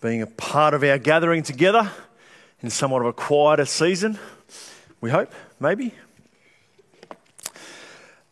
being 0.00 0.22
a 0.22 0.26
part 0.26 0.74
of 0.74 0.84
our 0.84 0.98
gathering 0.98 1.42
together 1.42 1.90
in 2.62 2.70
somewhat 2.70 3.02
of 3.02 3.08
a 3.08 3.12
quieter 3.12 3.64
season, 3.64 4.18
we 5.00 5.10
hope, 5.10 5.32
maybe. 5.58 5.92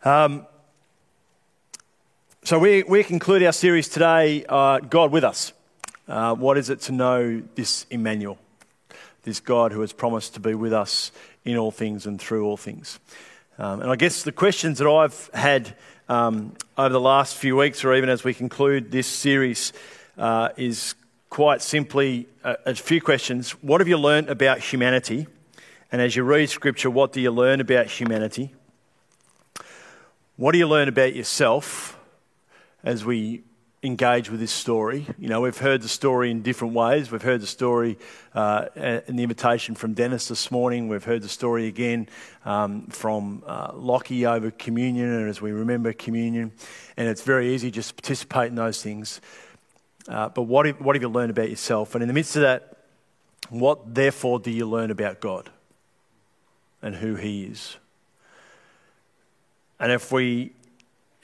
Um, 0.05 0.47
so 2.45 2.60
we, 2.60 2.84
we 2.84 3.02
conclude 3.02 3.43
our 3.43 3.52
series 3.52 3.88
today, 3.88 4.45
uh, 4.48 4.79
God 4.79 5.10
with 5.10 5.24
us. 5.24 5.52
Uh, 6.07 6.37
what 6.37 6.57
is 6.57 6.71
it 6.71 6.83
to 6.83 6.93
know 6.93 7.43
this 7.57 7.85
Emmanuel, 7.91 8.38
this 9.24 9.41
God 9.41 9.73
who 9.73 9.80
has 9.80 9.93
promised 9.93 10.35
to 10.35 10.41
be 10.41 10.55
with 10.55 10.73
us 10.73 11.10
in 11.45 11.57
all 11.57 11.73
things 11.73 12.07
and 12.07 12.21
through 12.21 12.46
all 12.46 12.57
things? 12.57 13.01
Um, 13.59 13.80
and 13.80 13.91
I 13.91 13.96
guess 13.96 14.23
the 14.23 14.30
questions 14.30 14.79
that 14.79 14.88
I've 14.88 15.30
had 15.35 15.74
um, 16.09 16.52
over 16.79 16.91
the 16.91 17.01
last 17.01 17.35
few 17.35 17.57
weeks, 17.57 17.85
or 17.85 17.93
even 17.96 18.09
as 18.09 18.23
we 18.23 18.35
conclude 18.35 18.93
this 18.93 19.09
series, 19.09 19.73
uh, 20.16 20.51
is 20.57 20.95
quite 21.36 21.60
simply 21.60 22.26
a, 22.45 22.56
a 22.64 22.74
few 22.74 22.98
questions. 22.98 23.50
What 23.62 23.82
have 23.82 23.88
you 23.88 23.98
learned 23.98 24.30
about 24.30 24.59
humanity? 24.59 25.26
And 25.93 26.01
as 26.01 26.16
you 26.16 26.23
read 26.23 26.48
Scripture, 26.48 26.88
what 26.88 27.12
do 27.12 27.20
you 27.20 27.30
learn 27.30 27.60
about 27.60 27.88
humanity? 27.88 28.54
What 30.37 30.52
do 30.52 30.59
you 30.59 30.66
learn 30.66 30.88
about 30.88 31.15
yourself 31.15 31.98
as 32.82 33.04
we 33.04 33.43
engage 33.82 34.30
with 34.30 34.40
this 34.40 34.51
story? 34.51 35.06
You 35.18 35.28
know, 35.28 35.43
we've 35.43 35.59
heard 35.59 35.82
the 35.82 35.90
story 35.90 36.30
in 36.30 36.40
different 36.40 36.73
ways. 36.73 37.10
We've 37.10 37.20
heard 37.20 37.43
the 37.43 37.46
story 37.46 37.98
uh, 38.34 38.68
in 38.74 39.16
the 39.16 39.23
invitation 39.23 39.74
from 39.74 39.93
Dennis 39.93 40.28
this 40.28 40.50
morning. 40.50 40.88
We've 40.88 41.04
heard 41.04 41.21
the 41.21 41.28
story 41.28 41.66
again 41.66 42.09
um, 42.46 42.87
from 42.87 43.43
uh, 43.46 43.73
Lockie 43.74 44.24
over 44.24 44.50
communion, 44.50 45.12
and 45.12 45.28
as 45.28 45.43
we 45.43 45.52
remember 45.52 45.93
communion. 45.93 46.52
And 46.96 47.09
it's 47.09 47.21
very 47.24 47.54
easy 47.54 47.71
just 47.71 47.90
to 47.90 47.95
participate 47.96 48.48
in 48.48 48.54
those 48.54 48.82
things. 48.82 49.21
Uh, 50.09 50.29
but 50.29 50.43
what 50.43 50.66
have, 50.66 50.80
what 50.80 50.95
have 50.95 51.02
you 51.02 51.09
learned 51.09 51.30
about 51.30 51.51
yourself? 51.51 51.95
And 51.95 52.02
in 52.02 52.09
the 52.09 52.15
midst 52.15 52.37
of 52.37 52.43
that, 52.43 52.76
what 53.51 53.95
therefore 53.95 54.38
do 54.38 54.51
you 54.51 54.66
learn 54.66 54.90
about 54.90 55.21
God 55.21 55.51
and 56.82 56.96
who 56.96 57.15
He 57.15 57.45
is? 57.45 57.76
And 59.79 59.93
if 59.93 60.10
we 60.12 60.52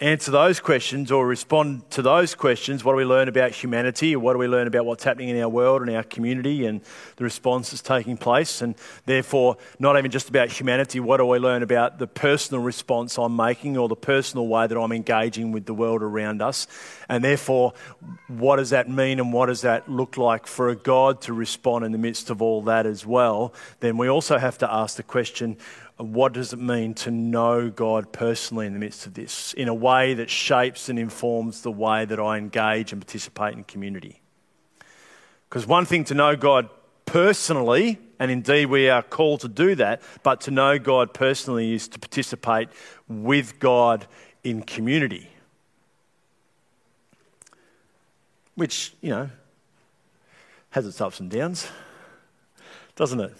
answer 0.02 0.32
those 0.32 0.58
questions 0.58 1.12
or 1.12 1.24
respond 1.24 1.88
to 1.92 2.02
those 2.02 2.34
questions, 2.34 2.82
what 2.82 2.92
do 2.92 2.96
we 2.96 3.04
learn 3.04 3.28
about 3.28 3.52
humanity? 3.52 4.16
What 4.16 4.32
do 4.32 4.38
we 4.40 4.48
learn 4.48 4.66
about 4.66 4.84
what's 4.84 5.04
happening 5.04 5.28
in 5.28 5.40
our 5.40 5.48
world 5.48 5.80
and 5.80 5.90
our 5.90 6.02
community 6.02 6.66
and 6.66 6.80
the 7.16 7.24
response 7.24 7.70
that's 7.70 7.82
taking 7.82 8.16
place? 8.16 8.62
And 8.62 8.74
therefore, 9.06 9.58
not 9.78 9.96
even 9.96 10.10
just 10.10 10.28
about 10.28 10.50
humanity, 10.50 10.98
what 10.98 11.18
do 11.18 11.26
we 11.26 11.38
learn 11.38 11.62
about 11.62 12.00
the 12.00 12.08
personal 12.08 12.64
response 12.64 13.16
I'm 13.16 13.36
making 13.36 13.78
or 13.78 13.88
the 13.88 13.94
personal 13.94 14.48
way 14.48 14.66
that 14.66 14.76
I'm 14.76 14.90
engaging 14.90 15.52
with 15.52 15.66
the 15.66 15.74
world 15.74 16.02
around 16.02 16.42
us? 16.42 16.66
And 17.08 17.22
therefore, 17.22 17.72
what 18.26 18.56
does 18.56 18.70
that 18.70 18.88
mean 18.90 19.20
and 19.20 19.32
what 19.32 19.46
does 19.46 19.60
that 19.60 19.88
look 19.88 20.16
like 20.16 20.48
for 20.48 20.68
a 20.68 20.74
God 20.74 21.20
to 21.22 21.32
respond 21.32 21.84
in 21.84 21.92
the 21.92 21.98
midst 21.98 22.28
of 22.28 22.42
all 22.42 22.62
that 22.62 22.86
as 22.86 23.06
well? 23.06 23.54
Then 23.78 23.98
we 23.98 24.08
also 24.08 24.38
have 24.38 24.58
to 24.58 24.72
ask 24.72 24.96
the 24.96 25.04
question 25.04 25.58
what 26.06 26.32
does 26.32 26.52
it 26.52 26.58
mean 26.58 26.94
to 26.94 27.10
know 27.10 27.70
God 27.70 28.12
personally 28.12 28.66
in 28.66 28.72
the 28.72 28.78
midst 28.78 29.06
of 29.06 29.14
this 29.14 29.52
in 29.54 29.68
a 29.68 29.74
way 29.74 30.14
that 30.14 30.30
shapes 30.30 30.88
and 30.88 30.98
informs 30.98 31.62
the 31.62 31.70
way 31.70 32.04
that 32.04 32.18
I 32.18 32.38
engage 32.38 32.92
and 32.92 33.00
participate 33.00 33.54
in 33.54 33.64
community? 33.64 34.20
Because 35.48 35.66
one 35.66 35.84
thing 35.84 36.04
to 36.04 36.14
know 36.14 36.34
God 36.34 36.70
personally, 37.04 37.98
and 38.18 38.30
indeed 38.30 38.66
we 38.66 38.88
are 38.88 39.02
called 39.02 39.40
to 39.40 39.48
do 39.48 39.74
that, 39.74 40.00
but 40.22 40.40
to 40.42 40.50
know 40.50 40.78
God 40.78 41.12
personally 41.12 41.74
is 41.74 41.88
to 41.88 41.98
participate 41.98 42.68
with 43.06 43.58
God 43.58 44.06
in 44.42 44.62
community. 44.62 45.28
Which, 48.54 48.94
you 49.00 49.10
know, 49.10 49.30
has 50.70 50.86
its 50.86 51.00
ups 51.00 51.20
and 51.20 51.30
downs, 51.30 51.68
doesn't 52.96 53.20
it? 53.20 53.34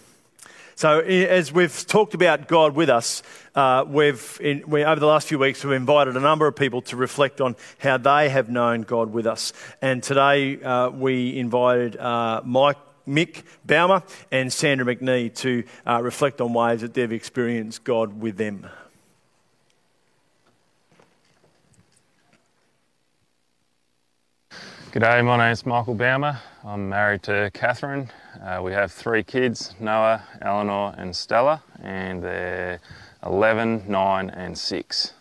So, 0.75 1.00
as 1.00 1.53
we've 1.53 1.87
talked 1.87 2.15
about 2.15 2.49
God 2.49 2.75
with 2.75 2.88
us, 2.88 3.22
uh, 3.55 3.84
we've 3.87 4.38
in, 4.41 4.65
we, 4.66 4.84
over 4.84 4.99
the 4.99 5.06
last 5.06 5.28
few 5.28 5.38
weeks 5.38 5.62
we've 5.65 5.75
invited 5.75 6.16
a 6.16 6.21
number 6.21 6.47
of 6.47 6.56
people 6.56 6.81
to 6.83 6.97
reflect 6.97 7.41
on 7.41 7.56
how 7.78 7.99
they 7.99 8.28
have 8.31 8.49
known 8.49 8.83
God 8.83 9.12
with 9.12 9.27
us. 9.27 9.53
And 9.83 10.03
today 10.03 10.62
uh, 10.62 10.91
we 10.91 11.38
invited 11.38 11.97
uh, 11.97 12.43
Mike. 12.44 12.78
Mick 13.05 13.43
Baumer 13.66 14.05
and 14.31 14.53
Sandra 14.53 14.87
McNee 14.87 15.34
to 15.38 15.65
uh, 15.84 16.00
reflect 16.00 16.41
on 16.41 16.53
ways 16.53 16.83
that 16.83 16.94
they've 16.94 17.10
experienced 17.10 17.83
God 17.83 18.21
with 18.21 18.37
them. 18.37 18.69
G'day, 24.92 25.25
my 25.25 25.38
name's 25.38 25.64
Michael 25.64 25.94
Baumer. 25.94 26.38
I'm 26.66 26.86
married 26.86 27.22
to 27.22 27.50
Catherine. 27.54 28.10
Uh, 28.44 28.60
we 28.62 28.72
have 28.72 28.92
three 28.92 29.22
kids 29.22 29.75
Noah, 29.80 30.22
Eleanor, 30.42 30.94
and 30.98 31.16
Stella, 31.16 31.62
and 31.82 32.22
they're 32.22 32.78
11, 33.25 33.84
9, 33.88 34.28
and 34.28 34.58
6. 34.58 35.14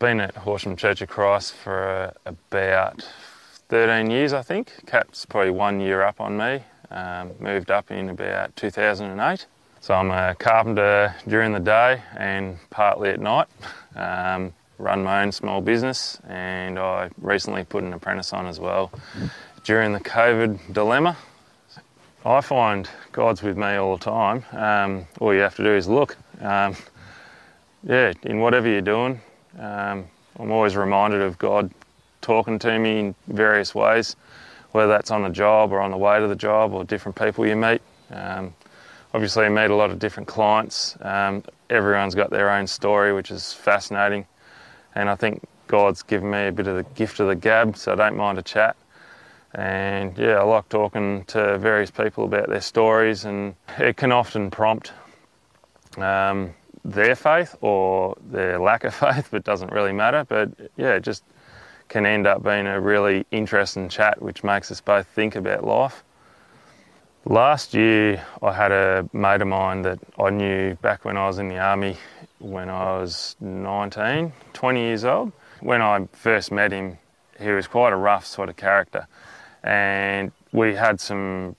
Been 0.00 0.18
at 0.18 0.34
Horsham 0.38 0.74
Church 0.74 1.02
of 1.02 1.08
Christ 1.08 1.54
for 1.54 1.86
uh, 1.86 2.10
about 2.26 3.08
13 3.68 4.10
years, 4.10 4.32
I 4.32 4.42
think. 4.42 4.72
Cat's 4.86 5.24
probably 5.24 5.52
one 5.52 5.78
year 5.78 6.02
up 6.02 6.20
on 6.20 6.36
me. 6.36 6.64
Um, 6.90 7.30
moved 7.38 7.70
up 7.70 7.92
in 7.92 8.10
about 8.10 8.56
2008. 8.56 9.46
So 9.80 9.94
I'm 9.94 10.10
a 10.10 10.34
carpenter 10.34 11.14
during 11.28 11.52
the 11.52 11.60
day 11.60 12.02
and 12.16 12.58
partly 12.70 13.10
at 13.10 13.20
night. 13.20 13.46
Um, 13.96 14.54
run 14.80 15.04
my 15.04 15.22
own 15.22 15.30
small 15.30 15.60
business, 15.60 16.18
and 16.26 16.78
I 16.78 17.10
recently 17.20 17.64
put 17.64 17.84
an 17.84 17.92
apprentice 17.92 18.32
on 18.32 18.46
as 18.46 18.58
well 18.58 18.90
during 19.64 19.92
the 19.92 20.00
COVID 20.00 20.72
dilemma. 20.72 21.16
I 22.24 22.40
find 22.40 22.88
God's 23.12 23.42
with 23.42 23.56
me 23.56 23.76
all 23.76 23.96
the 23.96 24.04
time. 24.04 24.44
Um, 24.52 25.06
all 25.20 25.34
you 25.34 25.40
have 25.40 25.56
to 25.56 25.62
do 25.62 25.74
is 25.74 25.88
look. 25.88 26.16
Um, 26.40 26.76
yeah, 27.82 28.12
in 28.22 28.40
whatever 28.40 28.68
you're 28.68 28.82
doing, 28.82 29.20
um, 29.58 30.06
I'm 30.38 30.50
always 30.50 30.76
reminded 30.76 31.22
of 31.22 31.38
God 31.38 31.70
talking 32.20 32.58
to 32.58 32.78
me 32.78 33.00
in 33.00 33.14
various 33.28 33.74
ways, 33.74 34.16
whether 34.72 34.88
that's 34.88 35.10
on 35.10 35.22
the 35.22 35.30
job 35.30 35.72
or 35.72 35.80
on 35.80 35.90
the 35.90 35.96
way 35.96 36.20
to 36.20 36.28
the 36.28 36.36
job 36.36 36.72
or 36.72 36.84
different 36.84 37.16
people 37.16 37.46
you 37.46 37.56
meet. 37.56 37.80
Um, 38.10 38.54
obviously, 39.14 39.46
I 39.46 39.48
meet 39.48 39.70
a 39.70 39.74
lot 39.74 39.90
of 39.90 39.98
different 39.98 40.28
clients. 40.28 40.96
Um, 41.00 41.42
everyone's 41.70 42.14
got 42.14 42.30
their 42.30 42.50
own 42.50 42.66
story, 42.66 43.14
which 43.14 43.30
is 43.30 43.52
fascinating 43.52 44.26
and 44.94 45.08
I 45.08 45.14
think 45.14 45.46
God's 45.66 46.02
given 46.02 46.30
me 46.30 46.48
a 46.48 46.52
bit 46.52 46.66
of 46.66 46.76
the 46.76 46.82
gift 46.94 47.20
of 47.20 47.28
the 47.28 47.36
gab, 47.36 47.76
so 47.76 47.92
I 47.92 47.94
don't 47.94 48.16
mind 48.16 48.38
a 48.38 48.42
chat. 48.42 48.76
And 49.54 50.16
yeah, 50.18 50.38
I 50.38 50.42
like 50.42 50.68
talking 50.68 51.24
to 51.26 51.58
various 51.58 51.90
people 51.90 52.24
about 52.24 52.48
their 52.48 52.60
stories, 52.60 53.24
and 53.24 53.54
it 53.78 53.96
can 53.96 54.12
often 54.12 54.50
prompt 54.50 54.92
um, 55.96 56.54
their 56.84 57.14
faith 57.14 57.56
or 57.60 58.16
their 58.30 58.58
lack 58.58 58.84
of 58.84 58.94
faith, 59.06 59.28
but 59.30 59.44
doesn't 59.44 59.72
really 59.72 59.92
matter. 59.92 60.24
But 60.28 60.50
yeah, 60.76 60.94
it 60.94 61.02
just 61.02 61.24
can 61.88 62.06
end 62.06 62.26
up 62.26 62.42
being 62.42 62.66
a 62.66 62.80
really 62.80 63.26
interesting 63.30 63.88
chat, 63.88 64.20
which 64.22 64.44
makes 64.44 64.70
us 64.70 64.80
both 64.80 65.06
think 65.08 65.34
about 65.36 65.64
life. 65.64 66.04
Last 67.26 67.74
year, 67.74 68.24
I 68.42 68.52
had 68.52 68.72
a 68.72 69.08
mate 69.12 69.42
of 69.42 69.48
mine 69.48 69.82
that 69.82 69.98
I 70.18 70.30
knew 70.30 70.74
back 70.76 71.04
when 71.04 71.16
I 71.16 71.26
was 71.26 71.38
in 71.38 71.48
the 71.48 71.58
army 71.58 71.96
when 72.40 72.68
I 72.68 72.98
was 72.98 73.36
19, 73.40 74.32
20 74.52 74.80
years 74.80 75.04
old. 75.04 75.32
When 75.60 75.82
I 75.82 76.08
first 76.12 76.50
met 76.50 76.72
him, 76.72 76.98
he 77.38 77.50
was 77.50 77.66
quite 77.66 77.92
a 77.92 77.96
rough 77.96 78.26
sort 78.26 78.48
of 78.48 78.56
character. 78.56 79.06
And 79.62 80.32
we 80.52 80.74
had 80.74 81.00
some 81.00 81.54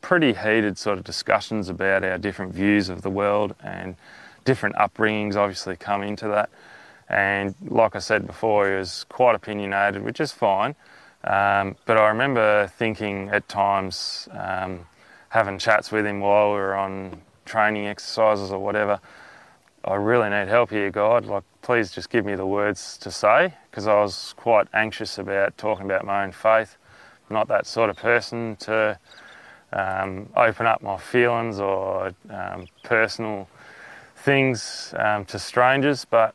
pretty 0.00 0.32
heated 0.34 0.78
sort 0.78 0.98
of 0.98 1.04
discussions 1.04 1.68
about 1.68 2.04
our 2.04 2.18
different 2.18 2.54
views 2.54 2.88
of 2.88 3.02
the 3.02 3.10
world 3.10 3.54
and 3.62 3.96
different 4.44 4.76
upbringings 4.76 5.36
obviously 5.36 5.76
come 5.76 6.02
into 6.02 6.28
that. 6.28 6.50
And 7.08 7.54
like 7.66 7.96
I 7.96 7.98
said 8.00 8.26
before, 8.26 8.68
he 8.68 8.76
was 8.76 9.04
quite 9.08 9.34
opinionated, 9.34 10.02
which 10.02 10.20
is 10.20 10.32
fine. 10.32 10.74
Um, 11.24 11.76
but 11.86 11.96
I 11.96 12.08
remember 12.08 12.68
thinking 12.78 13.30
at 13.30 13.48
times, 13.48 14.28
um, 14.32 14.86
having 15.28 15.58
chats 15.58 15.90
with 15.90 16.06
him 16.06 16.20
while 16.20 16.50
we 16.50 16.56
were 16.56 16.74
on 16.74 17.20
training 17.44 17.86
exercises 17.86 18.50
or 18.50 18.58
whatever, 18.58 19.00
I 19.86 19.94
really 19.94 20.28
need 20.28 20.48
help 20.48 20.70
here, 20.70 20.90
God. 20.90 21.26
Like, 21.26 21.44
please 21.62 21.92
just 21.92 22.10
give 22.10 22.24
me 22.24 22.34
the 22.34 22.44
words 22.44 22.98
to 22.98 23.10
say, 23.12 23.54
because 23.70 23.86
I 23.86 23.94
was 24.00 24.34
quite 24.36 24.66
anxious 24.74 25.16
about 25.16 25.56
talking 25.56 25.84
about 25.84 26.04
my 26.04 26.24
own 26.24 26.32
faith. 26.32 26.76
I'm 27.30 27.34
not 27.34 27.46
that 27.48 27.66
sort 27.66 27.88
of 27.88 27.96
person 27.96 28.56
to 28.56 28.98
um, 29.72 30.28
open 30.34 30.66
up 30.66 30.82
my 30.82 30.96
feelings 30.96 31.60
or 31.60 32.12
um, 32.30 32.66
personal 32.82 33.48
things 34.16 34.92
um, 34.96 35.24
to 35.26 35.38
strangers, 35.38 36.04
but 36.04 36.34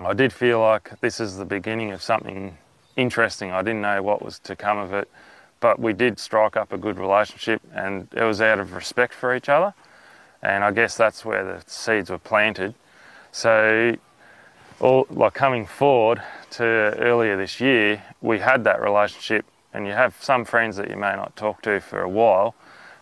I 0.00 0.12
did 0.12 0.32
feel 0.32 0.58
like 0.58 1.00
this 1.00 1.20
is 1.20 1.36
the 1.36 1.44
beginning 1.44 1.92
of 1.92 2.02
something 2.02 2.58
interesting. 2.96 3.52
I 3.52 3.62
didn't 3.62 3.82
know 3.82 4.02
what 4.02 4.22
was 4.22 4.40
to 4.40 4.56
come 4.56 4.78
of 4.78 4.92
it, 4.92 5.08
but 5.60 5.78
we 5.78 5.92
did 5.92 6.18
strike 6.18 6.56
up 6.56 6.72
a 6.72 6.78
good 6.78 6.98
relationship, 6.98 7.62
and 7.72 8.08
it 8.12 8.24
was 8.24 8.40
out 8.40 8.58
of 8.58 8.72
respect 8.72 9.14
for 9.14 9.36
each 9.36 9.48
other. 9.48 9.72
And 10.42 10.64
I 10.64 10.70
guess 10.70 10.96
that's 10.96 11.24
where 11.24 11.44
the 11.44 11.62
seeds 11.66 12.10
were 12.10 12.18
planted. 12.18 12.74
So, 13.32 13.96
all 14.80 15.06
like 15.10 15.34
coming 15.34 15.66
forward 15.66 16.22
to 16.52 16.64
earlier 16.64 17.36
this 17.36 17.60
year, 17.60 18.02
we 18.20 18.38
had 18.38 18.64
that 18.64 18.80
relationship, 18.80 19.46
and 19.72 19.86
you 19.86 19.92
have 19.92 20.14
some 20.20 20.44
friends 20.44 20.76
that 20.76 20.90
you 20.90 20.96
may 20.96 21.14
not 21.14 21.36
talk 21.36 21.62
to 21.62 21.80
for 21.80 22.00
a 22.00 22.08
while, 22.08 22.54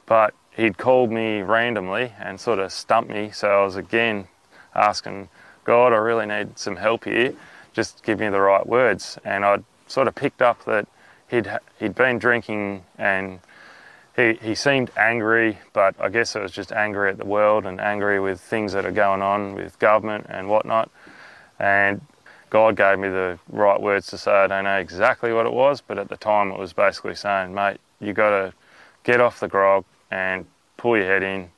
but 0.07 0.35
he'd 0.57 0.79
called 0.79 1.11
me 1.11 1.43
randomly 1.43 2.13
and 2.19 2.41
sort 2.41 2.59
of 2.59 2.73
stumped 2.73 3.11
me. 3.11 3.31
So 3.31 3.49
I 3.49 3.65
was 3.65 3.77
again 3.77 4.29
asking 4.75 5.29
God, 5.65 5.93
I 5.93 5.97
really 5.97 6.27
need 6.27 6.59
some 6.59 6.77
help 6.77 7.05
here. 7.05 7.35
Just 7.73 8.03
give 8.05 8.21
me 8.21 8.29
the 8.29 8.41
right 8.41 8.67
words. 8.67 9.19
And 9.25 9.45
I'd 9.45 9.65
sort 9.87 10.09
of 10.09 10.15
picked 10.15 10.43
up 10.43 10.65
that 10.65 10.87
he'd 11.29 11.51
he'd 11.79 11.95
been 11.95 12.19
drinking 12.19 12.85
and 12.99 13.41
he, 14.17 14.35
he 14.35 14.55
seemed 14.55 14.91
angry, 14.97 15.59
but 15.73 15.97
I 16.01 16.09
guess 16.09 16.37
it 16.37 16.43
was 16.43 16.53
just 16.53 16.71
angry 16.71 17.11
at 17.11 17.19
the 17.19 17.25
world 17.25 17.67
and 17.67 17.81
angry 17.81 18.21
with 18.21 18.41
things 18.41 18.73
that 18.73 18.87
are 18.87 18.93
going 18.93 19.23
on 19.23 19.55
with 19.55 19.79
government 19.79 20.27
and 20.29 20.49
whatnot. 20.49 20.91
And 21.59 22.01
God 22.51 22.77
gave 22.77 22.99
me 22.99 23.09
the 23.09 23.39
right 23.49 23.81
words 23.81 24.07
to 24.09 24.19
say. 24.19 24.31
I 24.31 24.47
don't 24.47 24.65
know 24.65 24.79
exactly 24.79 25.33
what 25.33 25.47
it 25.47 25.53
was, 25.53 25.81
but 25.81 25.99
at 25.99 26.09
the 26.09 26.17
time 26.17 26.53
it 26.53 26.59
was 26.59 26.73
basically 26.73 27.17
saying, 27.17 27.53
mate, 27.53 27.79
you 27.99 28.13
got 28.13 28.31
to 28.31 28.53
get 29.03 29.21
off 29.21 29.41
the 29.41 29.49
grog 29.49 29.85
and 30.13 30.47
pull 30.77 30.97
your 30.97 31.07
head 31.07 31.25
in, 31.25 31.51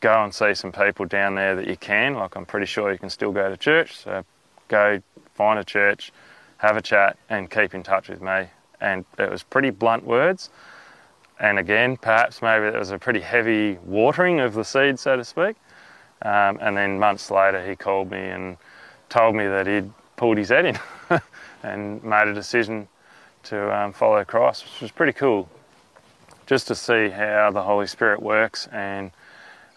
go 0.00 0.24
and 0.24 0.34
see 0.34 0.54
some 0.54 0.72
people 0.72 1.06
down 1.06 1.36
there 1.36 1.54
that 1.54 1.68
you 1.68 1.76
can. 1.76 2.14
Like 2.14 2.34
I'm 2.34 2.46
pretty 2.46 2.66
sure 2.66 2.90
you 2.90 2.98
can 2.98 3.10
still 3.10 3.30
go 3.30 3.48
to 3.48 3.56
church, 3.56 3.96
so 3.96 4.24
go 4.66 5.00
find 5.34 5.60
a 5.60 5.64
church, 5.64 6.12
have 6.56 6.76
a 6.76 6.82
chat, 6.82 7.16
and 7.28 7.48
keep 7.48 7.74
in 7.74 7.84
touch 7.84 8.08
with 8.08 8.20
me. 8.20 8.48
And 8.80 9.04
it 9.18 9.30
was 9.30 9.44
pretty 9.44 9.70
blunt 9.70 10.04
words 10.04 10.50
and 11.40 11.58
again, 11.58 11.96
perhaps 11.96 12.42
maybe 12.42 12.66
it 12.66 12.78
was 12.78 12.90
a 12.90 12.98
pretty 12.98 13.20
heavy 13.20 13.78
watering 13.84 14.40
of 14.40 14.54
the 14.54 14.64
seed, 14.64 14.98
so 14.98 15.16
to 15.16 15.24
speak. 15.24 15.56
Um, 16.22 16.58
and 16.60 16.76
then 16.76 16.98
months 16.98 17.30
later, 17.30 17.66
he 17.66 17.76
called 17.76 18.10
me 18.10 18.18
and 18.18 18.56
told 19.08 19.34
me 19.34 19.46
that 19.46 19.66
he'd 19.66 19.90
pulled 20.16 20.38
his 20.38 20.48
head 20.48 20.64
in 20.66 20.78
and 21.62 22.02
made 22.02 22.28
a 22.28 22.34
decision 22.34 22.88
to 23.44 23.76
um, 23.76 23.92
follow 23.92 24.24
Christ, 24.24 24.64
which 24.64 24.80
was 24.80 24.90
pretty 24.90 25.12
cool. 25.12 25.48
Just 26.46 26.68
to 26.68 26.74
see 26.74 27.08
how 27.08 27.50
the 27.50 27.62
Holy 27.62 27.86
Spirit 27.86 28.22
works, 28.22 28.68
and 28.70 29.10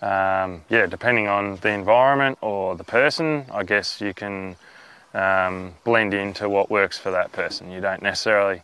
um, 0.02 0.64
yeah, 0.70 0.86
depending 0.86 1.28
on 1.28 1.56
the 1.58 1.70
environment 1.70 2.38
or 2.42 2.76
the 2.76 2.84
person, 2.84 3.46
I 3.52 3.64
guess 3.64 4.02
you 4.02 4.14
can 4.14 4.56
um, 5.14 5.74
blend 5.84 6.14
into 6.14 6.50
what 6.50 6.70
works 6.70 6.98
for 6.98 7.12
that 7.12 7.32
person. 7.32 7.72
You 7.72 7.82
don't 7.82 8.02
necessarily 8.02 8.62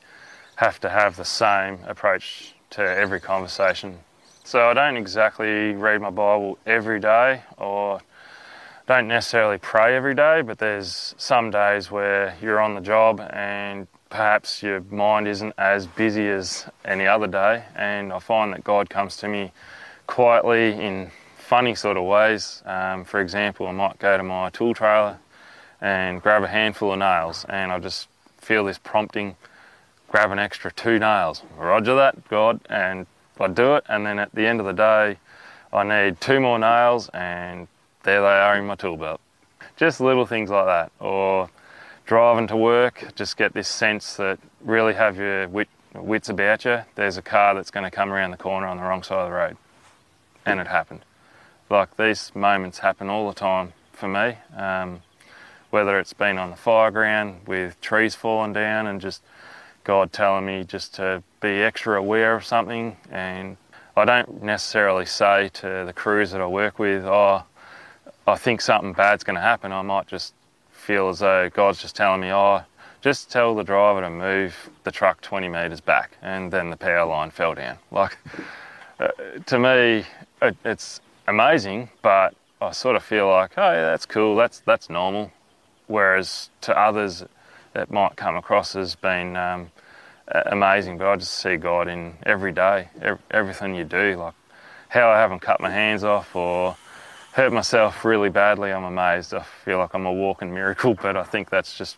have 0.58 0.80
to 0.82 0.90
have 0.90 1.16
the 1.16 1.26
same 1.26 1.80
approach 1.88 2.53
to 2.74 2.82
every 2.82 3.20
conversation. 3.20 4.00
So 4.44 4.70
I 4.70 4.74
don't 4.74 4.98
exactly 4.98 5.74
read 5.74 6.02
my 6.02 6.10
Bible 6.10 6.58
every 6.66 7.00
day 7.00 7.42
or 7.58 8.02
don't 8.88 9.08
necessarily 9.08 9.58
pray 9.58 9.96
every 9.96 10.16
day, 10.16 10.42
but 10.42 10.58
there's 10.58 11.16
some 11.18 11.52
days 11.52 11.90
where 11.90 12.36
you're 12.42 12.60
on 12.60 12.76
the 12.76 12.82
job 12.82 13.22
and 13.32 13.88
perhaps 14.10 14.62
your 14.62 14.82
mind 14.92 15.28
isn't 15.28 15.54
as 15.58 15.88
busy 15.88 16.28
as 16.28 16.66
any 16.84 17.08
other 17.08 17.28
day. 17.28 17.64
And 17.76 18.12
I 18.12 18.20
find 18.20 18.52
that 18.54 18.64
God 18.64 18.90
comes 18.90 19.18
to 19.18 19.28
me 19.28 19.52
quietly 20.08 20.74
in 20.74 21.12
funny 21.38 21.76
sort 21.76 21.98
of 21.98 22.04
ways. 22.06 22.64
Um, 22.66 23.06
for 23.06 23.22
example, 23.22 23.68
I 23.68 23.72
might 23.72 24.00
go 24.00 24.18
to 24.18 24.24
my 24.24 24.50
tool 24.50 24.74
trailer 24.74 25.20
and 25.80 26.22
grab 26.22 26.44
a 26.44 26.48
handful 26.48 26.94
of 26.94 27.00
nails, 27.00 27.46
and 27.50 27.72
I 27.72 27.80
just 27.80 28.08
feel 28.40 28.66
this 28.66 28.78
prompting 28.78 29.36
grab 30.14 30.30
an 30.30 30.38
extra 30.38 30.72
two 30.72 31.00
nails. 31.00 31.42
Roger 31.58 31.96
that, 31.96 32.30
God, 32.30 32.60
and 32.70 33.08
I 33.40 33.48
do 33.48 33.74
it, 33.74 33.84
and 33.90 34.06
then 34.06 34.20
at 34.20 34.32
the 34.36 34.46
end 34.46 34.60
of 34.60 34.68
the 34.68 34.72
day, 34.72 35.18
I 35.74 35.84
need 35.84 36.22
two 36.22 36.40
more 36.40 36.60
nails, 36.60 37.10
and 37.16 37.68
there 38.04 38.22
they 38.22 38.28
are 38.28 38.56
in 38.56 38.68
my 38.68 38.76
tool 38.76 38.96
belt. 38.96 39.20
Just 39.76 40.00
little 40.00 40.28
things 40.28 40.52
like 40.52 40.68
that, 40.68 40.92
or 41.00 41.50
driving 42.06 42.46
to 42.50 42.56
work, 42.56 43.12
just 43.16 43.38
get 43.38 43.54
this 43.54 43.68
sense 43.68 44.16
that 44.18 44.38
really 44.64 44.94
have 44.94 45.18
your 45.18 45.48
wit, 45.48 45.68
wits 45.96 46.30
about 46.30 46.64
you. 46.64 46.82
There's 46.94 47.18
a 47.18 47.24
car 47.24 47.56
that's 47.56 47.72
going 47.72 47.86
to 47.86 47.92
come 47.92 48.14
around 48.14 48.30
the 48.30 48.38
corner 48.38 48.68
on 48.68 48.78
the 48.78 48.84
wrong 48.84 49.02
side 49.02 49.18
of 49.18 49.30
the 49.30 49.34
road, 49.34 49.58
and 50.46 50.60
it 50.60 50.68
happened. 50.68 51.06
Like 51.72 51.98
these 51.98 52.32
moments 52.36 52.78
happen 52.78 53.10
all 53.10 53.28
the 53.28 53.34
time 53.34 53.74
for 53.94 54.08
me. 54.08 54.38
Um, 54.56 55.02
whether 55.72 55.98
it's 55.98 56.14
been 56.14 56.38
on 56.38 56.52
the 56.52 56.56
fire 56.56 56.92
ground 56.92 57.48
with 57.48 57.82
trees 57.82 58.14
falling 58.14 58.54
down 58.54 58.86
and 58.86 59.02
just 59.02 59.24
God 59.84 60.14
telling 60.14 60.46
me 60.46 60.64
just 60.64 60.96
to 60.96 61.22
be 61.42 61.62
extra 61.62 61.98
aware 62.00 62.36
of 62.36 62.46
something. 62.46 62.96
And 63.12 63.58
I 63.98 64.06
don't 64.06 64.44
necessarily 64.44 65.06
say 65.06 65.50
to 65.56 65.84
the 65.86 65.94
crews 65.94 66.32
that 66.32 66.42
I 66.42 66.48
work 66.48 66.80
with, 66.80 67.04
oh, 67.06 67.44
I 68.26 68.36
think 68.36 68.62
something 68.62 68.94
bad's 68.94 69.24
going 69.24 69.36
to 69.36 69.42
happen. 69.42 69.72
I 69.72 69.82
might 69.82 70.08
just 70.08 70.34
feel 70.72 71.10
as 71.10 71.20
though 71.20 71.50
God's 71.50 71.82
just 71.82 71.96
telling 71.96 72.22
me, 72.22 72.32
oh, 72.32 72.62
just 73.02 73.30
tell 73.30 73.54
the 73.54 73.64
driver 73.64 74.02
to 74.02 74.10
move 74.10 74.56
the 74.86 74.92
truck 74.92 75.20
20 75.22 75.50
metres 75.50 75.82
back. 75.82 76.18
And 76.22 76.52
then 76.52 76.70
the 76.70 76.78
power 76.78 77.06
line 77.06 77.32
fell 77.32 77.54
down. 77.54 77.78
Like, 77.92 78.18
uh, 79.00 79.10
to 79.46 79.60
me, 79.60 80.06
it, 80.42 80.56
it's 80.64 81.02
amazing, 81.28 81.90
but 82.02 82.34
I 82.62 82.72
sort 82.72 82.96
of 82.96 83.04
feel 83.04 83.28
like, 83.28 83.58
oh, 83.58 83.72
yeah, 83.74 83.82
that's 83.82 84.06
cool, 84.06 84.38
that's, 84.38 84.60
that's 84.60 84.90
normal. 84.90 85.32
Whereas 85.88 86.50
to 86.62 86.78
others, 86.80 87.26
that 87.74 87.92
might 87.92 88.16
come 88.16 88.36
across 88.36 88.76
as 88.76 88.96
being 88.96 89.36
um, 89.36 89.72
amazing, 90.34 90.98
but 90.98 91.08
I 91.08 91.16
just 91.16 91.34
see 91.34 91.58
God 91.58 91.88
in 91.88 92.16
every 92.26 92.52
day, 92.52 92.90
everything 93.32 93.76
you 93.76 93.84
do. 93.86 94.16
Like 94.18 94.34
how 94.90 95.10
I 95.10 95.20
haven't 95.20 95.40
cut 95.40 95.62
my 95.62 95.70
hands 95.70 96.04
off 96.04 96.36
or 96.36 96.76
hurt 97.34 97.52
myself 97.52 98.06
really 98.06 98.30
badly, 98.30 98.72
I'm 98.72 98.84
amazed. 98.84 99.34
I 99.34 99.44
feel 99.44 99.78
like 99.80 99.94
I'm 99.94 100.06
a 100.06 100.14
walking 100.14 100.54
miracle, 100.54 100.94
but 101.02 101.18
I 101.18 101.24
think 101.24 101.50
that's 101.50 101.78
just 101.78 101.98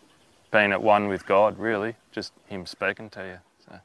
being 0.50 0.72
at 0.72 0.82
one 0.82 1.08
with 1.08 1.26
God, 1.26 1.58
really, 1.58 1.96
just 2.12 2.32
Him 2.46 2.66
speaking 2.66 3.10
to 3.10 3.20
you. 3.24 3.38
So. 3.66 3.80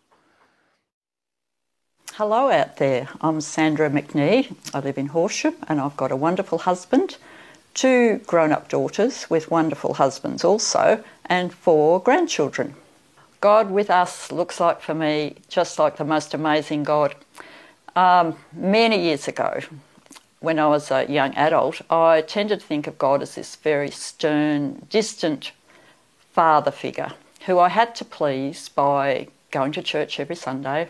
Hello 2.13 2.49
out 2.49 2.77
there, 2.77 3.09
I'm 3.21 3.41
Sandra 3.41 3.89
McNee. 3.89 4.55
I 4.73 4.79
live 4.79 4.97
in 4.97 5.07
Horsham 5.07 5.55
and 5.67 5.79
I've 5.79 5.97
got 5.97 6.11
a 6.11 6.15
wonderful 6.15 6.59
husband, 6.59 7.17
two 7.73 8.19
grown 8.27 8.51
up 8.51 8.69
daughters 8.69 9.29
with 9.29 9.49
wonderful 9.49 9.95
husbands 9.95 10.43
also, 10.43 11.03
and 11.25 11.53
four 11.53 12.01
grandchildren. 12.01 12.75
God 13.41 13.71
with 13.71 13.89
us 13.89 14.31
looks 14.31 14.59
like 14.59 14.81
for 14.81 14.93
me 14.93 15.35
just 15.49 15.79
like 15.79 15.97
the 15.97 16.05
most 16.05 16.35
amazing 16.35 16.83
God. 16.83 17.15
Um, 17.95 18.37
many 18.53 19.01
years 19.01 19.27
ago, 19.27 19.61
when 20.39 20.59
I 20.59 20.67
was 20.67 20.91
a 20.91 21.11
young 21.11 21.33
adult, 21.33 21.81
I 21.89 22.21
tended 22.21 22.59
to 22.59 22.65
think 22.65 22.85
of 22.85 22.99
God 22.99 23.23
as 23.23 23.33
this 23.33 23.55
very 23.55 23.89
stern, 23.89 24.85
distant 24.91 25.53
father 26.31 26.69
figure 26.71 27.13
who 27.47 27.57
I 27.57 27.69
had 27.69 27.95
to 27.95 28.05
please 28.05 28.69
by 28.69 29.27
going 29.49 29.71
to 29.71 29.81
church 29.81 30.19
every 30.19 30.35
Sunday, 30.35 30.89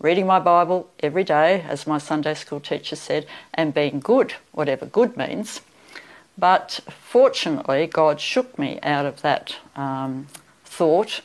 reading 0.00 0.26
my 0.26 0.40
Bible 0.40 0.90
every 1.00 1.22
day, 1.22 1.64
as 1.68 1.86
my 1.86 1.98
Sunday 1.98 2.34
school 2.34 2.58
teacher 2.58 2.96
said, 2.96 3.26
and 3.54 3.72
being 3.72 4.00
good, 4.00 4.34
whatever 4.50 4.86
good 4.86 5.16
means. 5.16 5.60
But 6.36 6.80
fortunately, 6.88 7.86
God 7.86 8.20
shook 8.20 8.58
me 8.58 8.80
out 8.82 9.06
of 9.06 9.22
that 9.22 9.56
um, 9.76 10.26
thought 10.64 11.20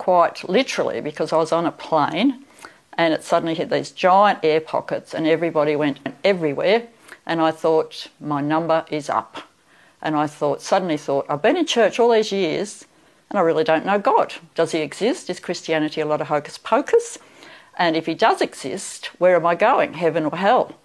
quite 0.00 0.48
literally 0.48 1.02
because 1.02 1.30
I 1.30 1.36
was 1.36 1.52
on 1.52 1.66
a 1.66 1.70
plane 1.70 2.42
and 2.94 3.12
it 3.12 3.22
suddenly 3.22 3.54
hit 3.54 3.68
these 3.68 3.90
giant 3.90 4.38
air 4.42 4.58
pockets 4.58 5.12
and 5.12 5.26
everybody 5.26 5.76
went 5.76 5.98
everywhere. 6.24 6.88
And 7.26 7.38
I 7.38 7.50
thought, 7.50 8.06
my 8.18 8.40
number 8.40 8.86
is 8.90 9.10
up. 9.10 9.42
And 10.00 10.16
I 10.16 10.26
thought, 10.26 10.62
suddenly 10.62 10.96
thought, 10.96 11.26
I've 11.28 11.42
been 11.42 11.58
in 11.58 11.66
church 11.66 12.00
all 12.00 12.10
these 12.12 12.32
years 12.32 12.86
and 13.28 13.38
I 13.38 13.42
really 13.42 13.62
don't 13.62 13.84
know 13.84 13.98
God. 13.98 14.32
Does 14.54 14.72
he 14.72 14.78
exist? 14.78 15.28
Is 15.28 15.38
Christianity 15.38 16.00
a 16.00 16.06
lot 16.06 16.22
of 16.22 16.28
hocus 16.28 16.56
pocus? 16.56 17.18
And 17.76 17.94
if 17.94 18.06
he 18.06 18.14
does 18.14 18.40
exist, 18.40 19.10
where 19.18 19.36
am 19.36 19.44
I 19.44 19.54
going, 19.54 19.92
heaven 19.92 20.24
or 20.24 20.36
hell? 20.38 20.78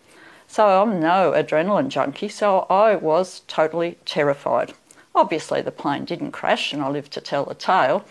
So 0.45 0.81
I'm 0.81 0.99
no 0.99 1.31
adrenaline 1.31 1.87
junkie, 1.87 2.27
so 2.27 2.67
I 2.69 2.97
was 2.97 3.43
totally 3.47 3.97
terrified. 4.03 4.73
Obviously, 5.15 5.61
the 5.61 5.71
plane 5.71 6.03
didn't 6.03 6.33
crash 6.33 6.73
and 6.73 6.81
I 6.81 6.89
lived 6.89 7.13
to 7.13 7.21
tell 7.21 7.45
the 7.45 7.55
tale. 7.55 8.03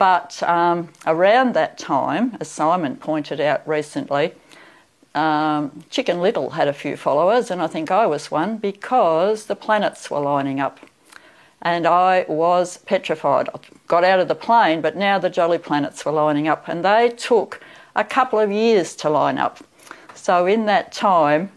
But 0.00 0.42
um, 0.44 0.88
around 1.06 1.52
that 1.52 1.76
time, 1.76 2.34
as 2.40 2.48
Simon 2.48 2.96
pointed 2.96 3.38
out 3.38 3.68
recently, 3.68 4.32
um, 5.14 5.84
Chicken 5.90 6.22
Little 6.22 6.48
had 6.48 6.68
a 6.68 6.72
few 6.72 6.96
followers, 6.96 7.50
and 7.50 7.60
I 7.60 7.66
think 7.66 7.90
I 7.90 8.06
was 8.06 8.30
one 8.30 8.56
because 8.56 9.44
the 9.44 9.54
planets 9.54 10.10
were 10.10 10.20
lining 10.20 10.58
up. 10.58 10.80
And 11.60 11.86
I 11.86 12.24
was 12.28 12.78
petrified. 12.78 13.50
I 13.54 13.58
got 13.88 14.02
out 14.02 14.20
of 14.20 14.28
the 14.28 14.34
plane, 14.34 14.80
but 14.80 14.96
now 14.96 15.18
the 15.18 15.28
jolly 15.28 15.58
planets 15.58 16.02
were 16.06 16.12
lining 16.12 16.48
up, 16.48 16.66
and 16.66 16.82
they 16.82 17.10
took 17.10 17.60
a 17.94 18.02
couple 18.02 18.38
of 18.38 18.50
years 18.50 18.96
to 18.96 19.10
line 19.10 19.36
up. 19.36 19.58
So, 20.14 20.46
in 20.46 20.64
that 20.64 20.92
time, 20.92 21.52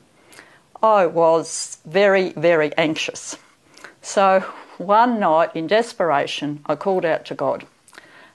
I 0.81 1.05
was 1.05 1.77
very, 1.85 2.33
very 2.33 2.75
anxious. 2.75 3.37
So, 4.01 4.41
one 4.79 5.21
night 5.21 5.55
in 5.55 5.65
desperation, 5.65 6.59
I 6.65 6.75
called 6.75 7.05
out 7.05 7.23
to 7.27 7.35
God. 7.35 7.65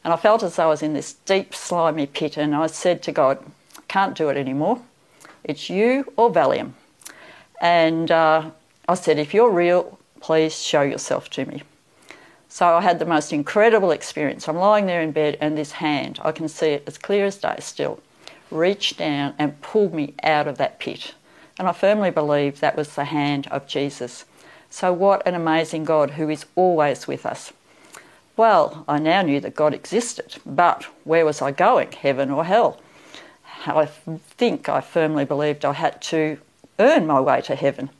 And 0.08 0.14
I 0.14 0.16
felt 0.16 0.42
as 0.42 0.56
though 0.56 0.62
I 0.62 0.66
was 0.68 0.82
in 0.82 0.94
this 0.94 1.12
deep, 1.12 1.54
slimy 1.54 2.06
pit, 2.06 2.38
and 2.38 2.54
I 2.54 2.66
said 2.68 3.02
to 3.02 3.12
God, 3.12 3.44
can't 3.88 4.16
do 4.16 4.30
it 4.30 4.38
anymore. 4.38 4.80
It's 5.44 5.68
you 5.68 6.10
or 6.16 6.32
Valium. 6.32 6.72
And 7.60 8.10
uh, 8.10 8.50
I 8.88 8.94
said, 8.94 9.18
if 9.18 9.34
you're 9.34 9.50
real, 9.50 9.98
please 10.22 10.58
show 10.58 10.80
yourself 10.80 11.28
to 11.32 11.44
me. 11.44 11.62
So 12.48 12.68
I 12.68 12.80
had 12.80 13.00
the 13.00 13.04
most 13.04 13.34
incredible 13.34 13.90
experience. 13.90 14.48
I'm 14.48 14.56
lying 14.56 14.86
there 14.86 15.02
in 15.02 15.12
bed, 15.12 15.36
and 15.42 15.58
this 15.58 15.72
hand, 15.72 16.18
I 16.22 16.32
can 16.32 16.48
see 16.48 16.68
it 16.68 16.84
as 16.86 16.96
clear 16.96 17.26
as 17.26 17.36
day 17.36 17.56
still, 17.58 18.00
reached 18.50 18.96
down 18.96 19.34
and 19.38 19.60
pulled 19.60 19.92
me 19.92 20.14
out 20.22 20.48
of 20.48 20.56
that 20.56 20.78
pit. 20.78 21.12
And 21.58 21.68
I 21.68 21.72
firmly 21.72 22.10
believe 22.10 22.60
that 22.60 22.78
was 22.78 22.94
the 22.94 23.04
hand 23.04 23.46
of 23.48 23.66
Jesus. 23.66 24.24
So, 24.70 24.90
what 24.90 25.26
an 25.26 25.34
amazing 25.34 25.84
God 25.84 26.12
who 26.12 26.30
is 26.30 26.46
always 26.56 27.06
with 27.06 27.26
us. 27.26 27.52
Well, 28.38 28.84
I 28.86 29.00
now 29.00 29.22
knew 29.22 29.40
that 29.40 29.56
God 29.56 29.74
existed, 29.74 30.36
but 30.46 30.84
where 31.02 31.26
was 31.26 31.42
I 31.42 31.50
going, 31.50 31.90
heaven 31.90 32.30
or 32.30 32.44
hell? 32.44 32.80
I 33.66 33.86
think 33.86 34.68
I 34.68 34.80
firmly 34.80 35.24
believed 35.24 35.64
I 35.64 35.72
had 35.72 36.00
to 36.02 36.38
earn 36.78 37.04
my 37.04 37.20
way 37.20 37.40
to 37.40 37.56
heaven. 37.56 37.90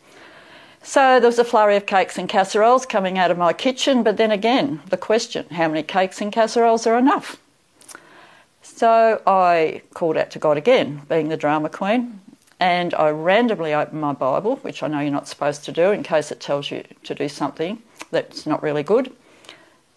So 0.80 1.18
there 1.18 1.28
was 1.28 1.40
a 1.40 1.44
flurry 1.44 1.74
of 1.74 1.86
cakes 1.86 2.16
and 2.16 2.28
casseroles 2.28 2.86
coming 2.86 3.18
out 3.18 3.32
of 3.32 3.36
my 3.36 3.52
kitchen, 3.52 4.04
but 4.04 4.16
then 4.16 4.30
again, 4.30 4.80
the 4.90 4.96
question 4.96 5.44
how 5.50 5.66
many 5.66 5.82
cakes 5.82 6.20
and 6.20 6.30
casseroles 6.30 6.86
are 6.86 6.96
enough? 6.96 7.36
So 8.62 9.20
I 9.26 9.82
called 9.92 10.16
out 10.16 10.30
to 10.30 10.38
God 10.38 10.56
again, 10.56 11.02
being 11.08 11.30
the 11.30 11.36
drama 11.36 11.68
queen, 11.68 12.20
and 12.60 12.94
I 12.94 13.10
randomly 13.10 13.74
opened 13.74 14.00
my 14.00 14.12
Bible, 14.12 14.54
which 14.58 14.84
I 14.84 14.86
know 14.86 15.00
you're 15.00 15.10
not 15.10 15.26
supposed 15.26 15.64
to 15.64 15.72
do 15.72 15.90
in 15.90 16.04
case 16.04 16.30
it 16.30 16.38
tells 16.38 16.70
you 16.70 16.84
to 17.02 17.14
do 17.16 17.28
something 17.28 17.82
that's 18.12 18.46
not 18.46 18.62
really 18.62 18.84
good. 18.84 19.12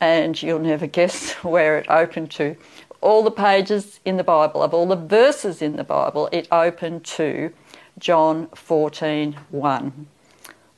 And 0.01 0.41
you'll 0.41 0.59
never 0.59 0.87
guess 0.87 1.31
where 1.43 1.77
it 1.77 1.85
opened 1.89 2.31
to. 2.31 2.57
All 2.99 3.23
the 3.23 3.31
pages 3.31 4.01
in 4.03 4.17
the 4.17 4.23
Bible, 4.23 4.61
of 4.61 4.73
all 4.73 4.87
the 4.87 4.95
verses 4.95 5.61
in 5.61 5.77
the 5.77 5.83
Bible, 5.83 6.27
it 6.33 6.47
opened 6.51 7.05
to 7.05 7.53
John 7.97 8.47
14 8.53 9.37
1. 9.49 10.07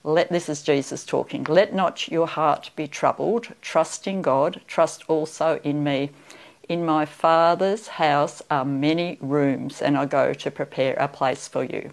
Let, 0.06 0.30
this 0.30 0.50
is 0.50 0.62
Jesus 0.62 1.06
talking. 1.06 1.46
Let 1.46 1.74
not 1.74 2.10
your 2.10 2.28
heart 2.28 2.72
be 2.76 2.88
troubled. 2.88 3.54
Trust 3.62 4.06
in 4.06 4.22
God. 4.22 4.62
Trust 4.68 5.04
also 5.08 5.62
in 5.64 5.84
me. 5.84 6.12
In 6.68 6.86
my 6.86 7.06
Father's 7.06 7.88
house 7.88 8.42
are 8.52 8.66
many 8.66 9.18
rooms, 9.22 9.82
and 9.82 9.98
I 9.98 10.06
go 10.06 10.34
to 10.34 10.52
prepare 10.52 10.96
a 10.96 11.08
place 11.08 11.48
for 11.48 11.64
you. 11.64 11.92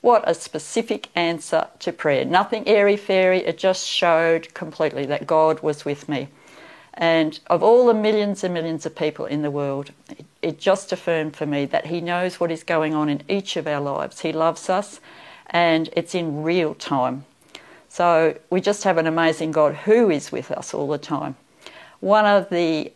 What 0.00 0.22
a 0.28 0.34
specific 0.34 1.08
answer 1.14 1.68
to 1.78 1.92
prayer. 1.92 2.24
Nothing 2.24 2.68
airy 2.68 2.96
fairy, 2.96 3.38
it 3.38 3.56
just 3.58 3.86
showed 3.86 4.52
completely 4.54 5.06
that 5.06 5.26
God 5.26 5.60
was 5.60 5.84
with 5.84 6.08
me. 6.08 6.28
And 6.94 7.40
of 7.48 7.62
all 7.62 7.86
the 7.86 7.94
millions 7.94 8.44
and 8.44 8.54
millions 8.54 8.86
of 8.86 8.94
people 8.94 9.26
in 9.26 9.42
the 9.42 9.50
world, 9.50 9.90
it, 10.10 10.24
it 10.42 10.58
just 10.60 10.92
affirmed 10.92 11.36
for 11.36 11.46
me 11.46 11.66
that 11.66 11.86
He 11.86 12.00
knows 12.00 12.38
what 12.38 12.50
is 12.50 12.62
going 12.62 12.94
on 12.94 13.08
in 13.08 13.22
each 13.28 13.56
of 13.56 13.66
our 13.66 13.80
lives. 13.80 14.20
He 14.20 14.32
loves 14.32 14.70
us 14.70 15.00
and 15.48 15.90
it's 15.92 16.14
in 16.14 16.42
real 16.42 16.74
time. 16.74 17.24
So 17.88 18.36
we 18.50 18.60
just 18.60 18.84
have 18.84 18.98
an 18.98 19.06
amazing 19.06 19.52
God 19.52 19.74
who 19.74 20.10
is 20.10 20.32
with 20.32 20.50
us 20.50 20.74
all 20.74 20.88
the 20.88 20.98
time. 20.98 21.36
One 22.00 22.26
of 22.26 22.50
the 22.50 22.92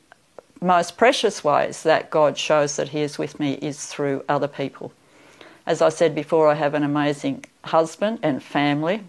most 0.60 0.96
precious 0.96 1.44
ways 1.44 1.82
that 1.84 2.10
God 2.10 2.36
shows 2.36 2.76
that 2.76 2.88
He 2.88 3.02
is 3.02 3.18
with 3.18 3.38
me 3.38 3.54
is 3.54 3.86
through 3.86 4.24
other 4.28 4.48
people. 4.48 4.92
As 5.66 5.82
I 5.82 5.88
said 5.90 6.14
before, 6.14 6.48
I 6.48 6.54
have 6.54 6.74
an 6.74 6.82
amazing 6.82 7.44
husband 7.64 8.20
and 8.22 8.42
family. 8.42 9.02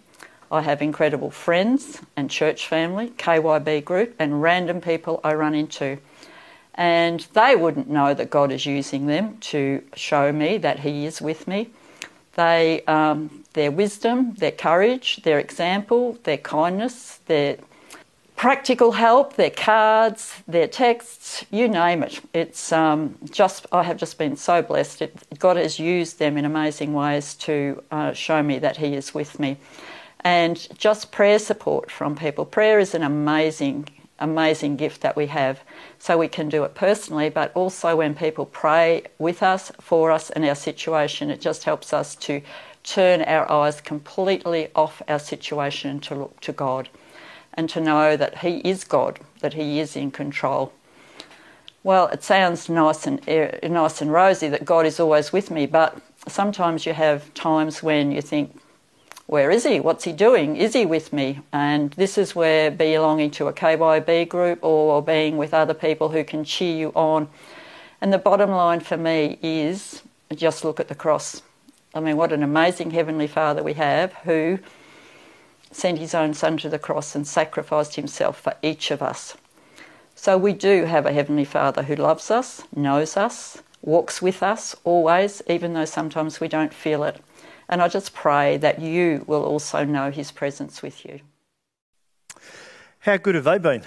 I 0.52 0.62
have 0.62 0.82
incredible 0.82 1.32
friends 1.32 2.02
and 2.16 2.30
church 2.30 2.68
family, 2.68 3.10
KYB 3.12 3.86
group, 3.86 4.16
and 4.20 4.42
random 4.42 4.82
people 4.82 5.20
I 5.24 5.34
run 5.34 5.54
into. 5.54 6.00
And 6.74 7.28
they 7.34 7.56
wouldn't 7.56 7.90
know 7.90 8.14
that 8.14 8.30
God 8.30 8.52
is 8.52 8.66
using 8.66 9.08
them 9.08 9.38
to 9.42 9.84
show 9.96 10.32
me 10.32 10.58
that 10.58 10.80
He 10.80 11.06
is 11.06 11.22
with 11.22 11.48
me. 11.48 11.70
They, 12.36 12.84
um, 12.86 13.44
their 13.54 13.72
wisdom, 13.72 14.34
their 14.36 14.52
courage, 14.52 15.22
their 15.24 15.40
example, 15.40 16.18
their 16.24 16.38
kindness, 16.38 17.20
their 17.26 17.58
practical 18.40 18.94
help, 18.94 19.36
their 19.36 19.50
cards, 19.50 20.42
their 20.48 20.66
texts, 20.68 21.44
you 21.52 21.68
name 21.68 22.02
it. 22.02 22.22
It's 22.34 22.72
um, 22.72 23.18
just 23.30 23.66
I 23.74 23.84
have 23.84 23.98
just 23.98 24.18
been 24.18 24.38
so 24.38 24.62
blessed. 24.62 25.02
It, 25.02 25.38
God 25.38 25.58
has 25.58 25.78
used 25.78 26.20
them 26.20 26.38
in 26.38 26.46
amazing 26.46 26.94
ways 26.94 27.34
to 27.36 27.84
uh, 27.92 28.14
show 28.14 28.42
me 28.42 28.58
that 28.60 28.78
He 28.78 28.96
is 28.96 29.14
with 29.14 29.38
me, 29.42 29.58
and 30.22 30.68
just 30.78 31.12
prayer 31.12 31.40
support 31.40 31.90
from 31.90 32.16
people. 32.16 32.46
Prayer 32.46 32.80
is 32.80 32.94
an 32.94 33.04
amazing, 33.04 33.88
amazing 34.20 34.76
gift 34.76 35.02
that 35.02 35.16
we 35.16 35.28
have. 35.28 35.62
So 35.98 36.18
we 36.18 36.28
can 36.28 36.50
do 36.50 36.64
it 36.64 36.76
personally, 36.76 37.30
but 37.30 37.52
also 37.56 37.96
when 37.96 38.16
people 38.16 38.46
pray 38.46 39.04
with 39.18 39.42
us, 39.42 39.72
for 39.80 40.12
us, 40.12 40.30
and 40.30 40.46
our 40.46 40.56
situation, 40.56 41.30
it 41.30 41.42
just 41.42 41.64
helps 41.64 41.94
us 41.94 42.16
to 42.18 42.42
turn 42.84 43.22
our 43.22 43.50
eyes 43.52 43.82
completely 43.82 44.70
off 44.76 45.02
our 45.08 45.20
situation 45.20 46.00
to 46.00 46.16
look 46.16 46.40
to 46.42 46.52
God 46.52 46.90
and 47.54 47.70
to 47.70 47.82
know 47.82 48.16
that 48.16 48.40
He 48.40 48.58
is 48.60 48.84
God, 48.84 49.20
that 49.42 49.54
He 49.54 49.80
is 49.80 49.96
in 49.96 50.12
control. 50.12 50.74
Well, 51.84 52.08
it 52.08 52.24
sounds 52.24 52.68
nice 52.68 53.08
and 53.08 53.22
eh, 53.28 53.68
nice 53.68 54.02
and 54.02 54.12
rosy 54.12 54.50
that 54.50 54.66
God 54.66 54.86
is 54.86 55.00
always 55.00 55.32
with 55.32 55.50
me, 55.50 55.66
but 55.66 56.02
sometimes 56.28 56.86
you 56.86 56.94
have 56.94 57.34
times 57.34 57.82
when 57.82 58.12
you 58.12 58.22
think, 58.22 58.60
where 59.30 59.52
is 59.52 59.64
he? 59.64 59.80
What's 59.80 60.06
he 60.06 60.12
doing? 60.12 60.58
Is 60.58 60.74
he 60.74 60.88
with 60.88 61.14
me? 61.14 61.42
And 61.54 61.92
this 61.92 62.18
is 62.18 62.34
where 62.34 62.72
belonging 62.72 63.30
to 63.32 63.48
a 63.48 63.54
KYB 63.54 64.28
group 64.28 64.58
or 64.64 65.04
being 65.04 65.38
with 65.38 65.54
other 65.54 65.76
people 65.76 66.10
who 66.10 66.24
can 66.24 66.44
cheer 66.44 66.76
you 66.76 66.90
on. 66.96 67.30
And 68.02 68.12
the 68.12 68.18
bottom 68.18 68.50
line 68.50 68.80
for 68.80 68.98
me 68.98 69.38
is 69.44 70.02
just 70.34 70.64
look 70.64 70.80
at 70.80 70.88
the 70.88 70.96
cross. 70.96 71.44
I 71.94 72.00
mean, 72.00 72.18
what 72.18 72.34
an 72.34 72.42
amazing 72.42 72.90
Heavenly 72.90 73.28
Father 73.28 73.62
we 73.62 73.74
have 73.74 74.14
who 74.24 74.58
sent 75.72 76.00
his 76.00 76.16
own 76.16 76.34
Son 76.34 76.58
to 76.58 76.70
the 76.70 76.80
cross 76.80 77.14
and 77.14 77.28
sacrificed 77.28 77.98
himself 77.98 78.42
for 78.42 78.56
each 78.64 78.90
of 78.90 79.04
us. 79.04 79.38
So 80.16 80.40
we 80.40 80.54
do 80.54 80.86
have 80.86 81.06
a 81.06 81.14
Heavenly 81.14 81.46
Father 81.46 81.84
who 81.84 81.96
loves 81.96 82.32
us, 82.32 82.64
knows 82.76 83.16
us, 83.16 83.62
walks 83.84 84.24
with 84.24 84.42
us 84.42 84.76
always, 84.84 85.44
even 85.46 85.76
though 85.76 85.86
sometimes 85.86 86.40
we 86.40 86.48
don't 86.48 86.74
feel 86.74 87.04
it. 87.04 87.22
And 87.70 87.82
I 87.84 87.88
just 87.88 88.14
pray 88.14 88.58
that 88.58 88.82
you 88.82 89.24
will 89.28 89.44
also 89.44 89.86
know 89.86 90.10
his 90.10 90.32
presence 90.32 90.82
with 90.82 91.06
you. 91.06 91.20
How 93.00 93.18
good 93.18 93.36
have 93.36 93.44
they 93.44 93.60
been? 93.60 93.84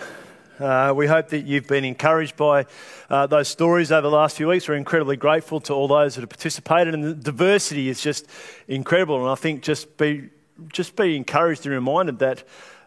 Uh, 0.60 0.92
we 0.94 1.08
hope 1.08 1.28
that 1.30 1.44
you've 1.44 1.66
been 1.66 1.84
encouraged 1.84 2.36
by 2.36 2.64
uh, 3.10 3.26
those 3.26 3.48
stories 3.48 3.90
over 3.90 4.02
the 4.02 4.10
last 4.10 4.36
few 4.36 4.46
weeks. 4.46 4.68
We're 4.68 4.76
incredibly 4.76 5.16
grateful 5.16 5.60
to 5.62 5.72
all 5.72 5.88
those 5.88 6.14
that 6.14 6.20
have 6.20 6.30
participated, 6.30 6.94
and 6.94 7.02
the 7.02 7.14
diversity 7.14 7.88
is 7.88 8.00
just 8.00 8.26
incredible. 8.68 9.20
And 9.20 9.28
I 9.28 9.34
think 9.34 9.62
just 9.62 9.96
be 9.96 10.30
just 10.68 10.94
be 10.94 11.16
encouraged 11.16 11.66
and 11.66 11.74
reminded 11.74 12.20
that 12.20 12.44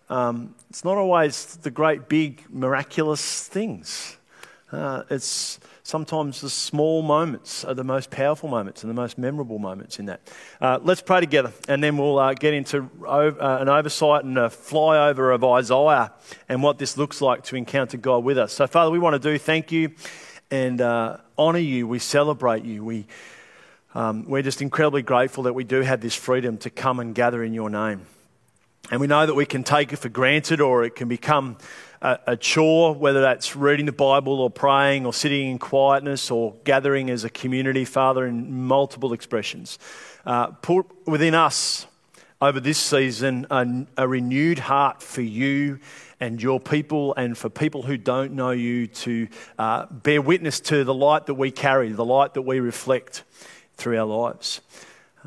um, 0.10 0.56
it's 0.70 0.86
not 0.86 0.98
always 0.98 1.58
the 1.58 1.72
great, 1.72 2.08
big, 2.08 2.44
miraculous 2.50 3.48
things. 3.48 4.18
Uh, 4.72 5.04
it's 5.10 5.60
sometimes 5.86 6.42
the 6.42 6.50
small 6.50 7.04
moments 7.04 7.64
are 7.64 7.76
the 7.76 7.84
most 7.84 8.10
powerful 8.10 8.50
moments 8.50 8.84
and 8.84 8.90
the 8.90 8.96
most 8.96 9.20
memorable 9.20 9.60
moments 9.60 10.00
in 10.00 10.08
that. 10.08 10.20
Uh, 10.60 10.80
let's 10.82 11.00
pray 11.00 11.20
together, 11.20 11.54
and 11.68 11.84
then 11.84 11.96
we'll 11.96 12.18
uh, 12.18 12.34
get 12.34 12.56
into 12.56 12.90
uh, 13.08 13.32
an 13.40 13.70
oversight 13.70 14.24
and 14.24 14.36
a 14.36 14.50
flyover 14.50 15.34
of 15.34 15.44
Isaiah 15.44 16.12
and 16.50 16.64
what 16.64 16.80
this 16.80 16.98
looks 16.98 17.22
like 17.22 17.44
to 17.44 17.56
encounter 17.56 17.98
God 17.98 18.24
with 18.24 18.40
us. 18.40 18.52
So, 18.52 18.66
Father, 18.66 18.90
we 18.90 18.98
want 18.98 19.14
to 19.14 19.20
do 19.20 19.38
thank 19.38 19.72
you 19.72 19.92
and 20.50 20.82
uh, 20.82 21.18
honour 21.38 21.60
you. 21.60 21.88
We 21.88 22.00
celebrate 22.00 22.66
you. 22.66 22.84
We, 22.84 23.06
um, 23.94 24.26
we're 24.26 24.42
just 24.42 24.64
incredibly 24.64 25.04
grateful 25.04 25.44
that 25.44 25.54
we 25.54 25.64
do 25.64 25.82
have 25.82 26.02
this 26.02 26.16
freedom 26.16 26.58
to 26.60 26.72
come 26.72 27.00
and 27.00 27.14
gather 27.14 27.44
in 27.44 27.54
your 27.54 27.70
name. 27.70 28.08
And 28.90 29.00
we 29.00 29.06
know 29.06 29.24
that 29.24 29.36
we 29.36 29.46
can 29.46 29.64
take 29.64 29.94
it 29.94 29.98
for 29.98 30.10
granted 30.10 30.62
or 30.62 30.84
it 30.84 30.96
can 30.96 31.08
become 31.08 31.58
a, 32.02 32.20
a, 32.28 32.38
chore, 32.38 32.94
whether 32.94 33.22
that's 33.22 33.56
reading 33.56 33.86
the 33.86 33.92
Bible 33.92 34.40
or 34.40 34.50
praying 34.50 35.06
or 35.06 35.14
sitting 35.14 35.52
in 35.52 35.60
quietness 35.60 36.32
or 36.32 36.56
gathering 36.64 37.10
as 37.10 37.24
a 37.24 37.30
community, 37.30 37.86
Father, 37.86 38.26
in 38.26 38.64
multiple 38.64 39.14
expressions. 39.14 39.80
Uh, 40.26 40.48
put 40.48 40.86
within 41.08 41.36
us 41.36 41.88
over 42.42 42.60
this 42.60 42.78
season 42.78 43.48
a, 43.50 43.86
a 43.98 44.08
renewed 44.08 44.60
heart 44.60 45.02
for 45.02 45.22
you 45.22 45.80
and 46.20 46.42
your 46.42 46.60
people 46.60 47.14
and 47.16 47.38
for 47.38 47.50
people 47.50 47.82
who 47.82 47.98
don't 47.98 48.34
know 48.34 48.52
you 48.52 48.88
to 48.88 49.28
uh, 49.58 49.86
bear 49.88 50.22
witness 50.22 50.60
to 50.60 50.84
the 50.84 50.94
light 50.94 51.26
that 51.26 51.34
we 51.36 51.52
carry, 51.52 51.92
the 51.92 52.06
light 52.06 52.34
that 52.34 52.42
we 52.42 52.60
reflect 52.60 53.24
through 53.78 53.98
our 53.98 54.06
lives. 54.06 54.62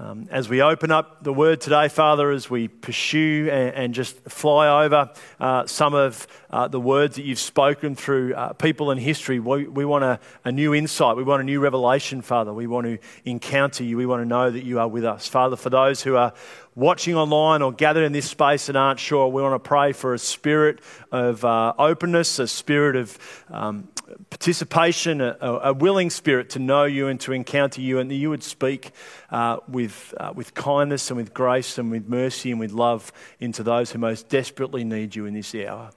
Um, 0.00 0.28
as 0.31 0.49
we 0.49 0.62
open 0.62 0.93
up 0.93 1.25
the 1.25 1.33
word 1.33 1.61
today, 1.61 1.88
Father, 1.88 2.31
as 2.31 2.49
we 2.49 2.69
pursue 2.69 3.49
and, 3.50 3.75
and 3.75 3.95
just 3.95 4.17
fly 4.31 4.85
over 4.85 5.11
uh, 5.40 5.67
some 5.67 5.93
of 5.93 6.28
uh, 6.50 6.69
the 6.69 6.78
words 6.78 7.17
that 7.17 7.25
you've 7.25 7.40
spoken 7.40 7.97
through 7.97 8.33
uh, 8.35 8.52
people 8.52 8.93
in 8.93 8.99
history, 8.99 9.40
we, 9.40 9.67
we 9.67 9.85
want 9.85 10.05
a, 10.05 10.21
a, 10.45 10.52
new 10.52 10.73
insight. 10.73 11.17
We 11.17 11.25
want 11.25 11.40
a 11.40 11.45
new 11.45 11.59
revelation, 11.59 12.23
Father. 12.23 12.55
We 12.55 12.69
want 12.69 12.87
to 12.87 12.99
encounter 13.25 13.83
you. 13.83 13.97
We 13.97 14.07
want 14.07 14.23
to 14.23 14.28
know 14.28 14.49
that 14.49 14.62
you 14.64 14.78
are 14.78 14.87
with 14.87 15.05
us. 15.05 15.26
Father, 15.26 15.57
for 15.57 15.69
those 15.69 16.00
who 16.00 16.14
are 16.14 16.33
watching 16.76 17.17
online 17.17 17.61
or 17.61 17.73
gathered 17.73 18.05
in 18.05 18.12
this 18.12 18.31
space 18.31 18.69
and 18.69 18.78
aren't 18.78 19.00
sure, 19.00 19.26
we 19.26 19.43
want 19.43 19.57
to 19.57 19.69
pray 19.69 19.90
for 19.90 20.14
a 20.14 20.19
spirit 20.19 20.78
of 21.11 21.45
uh, 21.45 21.75
openness, 21.76 22.38
a 22.38 22.47
spirit 22.47 22.95
of 22.95 23.19
um, 23.50 23.88
participation, 24.31 25.21
a, 25.21 25.37
a, 25.41 25.73
willing 25.73 26.11
spirit 26.11 26.50
to 26.50 26.59
know 26.59 26.85
you 26.85 27.09
and 27.09 27.21
to 27.21 27.33
encounter 27.33 27.81
you, 27.81 27.99
and 27.99 28.11
that 28.11 28.15
you 28.15 28.31
would 28.31 28.43
speak 28.43 28.93
uh, 29.31 29.59
with, 29.69 30.15
uh, 30.19 30.33
with 30.35 30.55
kindness 30.55 31.11
and 31.11 31.17
with 31.17 31.35
grace 31.35 31.79
and 31.79 31.91
with 31.91 32.09
mercy 32.09 32.50
and 32.50 32.61
with 32.61 32.73
love 32.73 33.12
into 33.41 33.62
those 33.62 33.91
who 33.93 33.99
most 33.99 34.29
desperately 34.29 34.85
need 34.85 35.15
you 35.15 35.27
in 35.27 35.35
this 35.35 35.55
hour. 35.55 35.91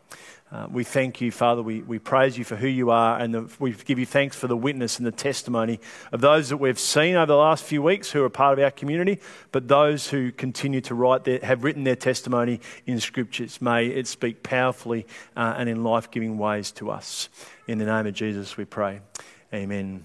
Uh, 0.52 0.68
we 0.70 0.84
thank 0.84 1.22
you, 1.22 1.32
Father. 1.32 1.62
We, 1.62 1.82
we 1.82 1.98
praise 1.98 2.38
you 2.38 2.44
for 2.44 2.58
who 2.58 2.68
you 2.68 2.90
are, 2.92 3.18
and 3.18 3.34
the, 3.34 3.50
we 3.58 3.72
give 3.72 3.98
you 3.98 4.06
thanks 4.06 4.36
for 4.36 4.48
the 4.48 4.58
witness 4.58 4.98
and 4.98 5.08
the 5.08 5.12
testimony 5.12 5.80
of 6.12 6.20
those 6.20 6.50
that 6.50 6.58
we've 6.58 6.78
seen 6.78 7.16
over 7.16 7.28
the 7.28 7.38
last 7.38 7.64
few 7.64 7.82
weeks 7.82 8.12
who 8.12 8.22
are 8.26 8.30
part 8.30 8.60
of 8.60 8.64
our 8.64 8.72
community, 8.72 9.22
but 9.54 9.70
those 9.70 10.10
who 10.10 10.30
continue 10.30 10.82
to 10.82 10.94
write 10.94 11.24
their, 11.24 11.40
have 11.40 11.64
written 11.64 11.86
their 11.86 11.96
testimony 11.96 12.60
in 12.86 13.00
scriptures. 13.00 13.62
May 13.62 13.88
it 13.88 14.08
speak 14.08 14.44
powerfully 14.44 15.08
uh, 15.38 15.56
and 15.58 15.70
in 15.70 15.86
life 15.86 16.12
giving 16.12 16.38
ways 16.38 16.72
to 16.74 16.92
us. 16.92 17.30
In 17.68 17.78
the 17.78 17.86
name 17.86 18.06
of 18.06 18.14
Jesus, 18.14 18.58
we 18.58 18.66
pray. 18.66 19.00
Amen. 19.54 20.04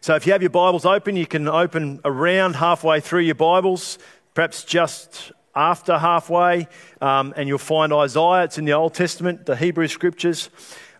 So, 0.00 0.14
if 0.14 0.26
you 0.26 0.32
have 0.32 0.40
your 0.40 0.48
Bibles 0.48 0.86
open, 0.86 1.16
you 1.16 1.26
can 1.26 1.46
open 1.46 2.00
around 2.06 2.56
halfway 2.56 3.00
through 3.00 3.20
your 3.20 3.34
Bibles, 3.34 3.98
perhaps 4.32 4.64
just 4.64 5.30
after 5.54 5.98
halfway, 5.98 6.68
um, 7.00 7.34
and 7.36 7.48
you'll 7.48 7.58
find 7.58 7.92
Isaiah. 7.92 8.44
It's 8.44 8.58
in 8.58 8.64
the 8.64 8.72
Old 8.72 8.94
Testament, 8.94 9.46
the 9.46 9.56
Hebrew 9.56 9.88
Scriptures. 9.88 10.50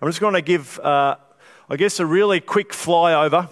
I'm 0.01 0.09
just 0.09 0.21
going 0.21 0.35
to 0.35 0.43
give, 0.43 0.79
uh, 0.81 1.17
I 1.69 1.77
guess, 1.77 2.01
a 2.01 2.07
really 2.07 2.41
quick 2.41 2.73
flyover 2.73 3.49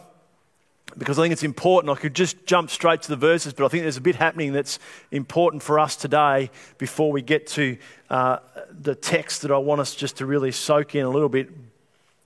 because 0.97 1.19
I 1.19 1.23
think 1.23 1.33
it's 1.33 1.45
important. 1.45 1.97
I 1.97 2.01
could 2.01 2.15
just 2.15 2.45
jump 2.47 2.71
straight 2.71 3.03
to 3.03 3.09
the 3.09 3.17
verses, 3.17 3.53
but 3.53 3.65
I 3.65 3.69
think 3.69 3.83
there's 3.85 3.97
a 3.97 4.03
bit 4.03 4.17
happening 4.17 4.53
that's 4.53 4.79
important 5.11 5.63
for 5.63 5.79
us 5.79 5.95
today 5.95 6.51
before 6.79 7.13
we 7.13 7.23
get 7.23 7.47
to 7.49 7.77
uh, 8.11 8.39
the 8.71 8.95
text 8.95 9.43
that 9.43 9.51
I 9.51 9.59
want 9.59 9.81
us 9.81 9.95
just 9.95 10.17
to 10.19 10.27
really 10.27 10.51
soak 10.51 10.95
in 10.95 11.05
a 11.05 11.11
little 11.11 11.29
bit 11.29 11.68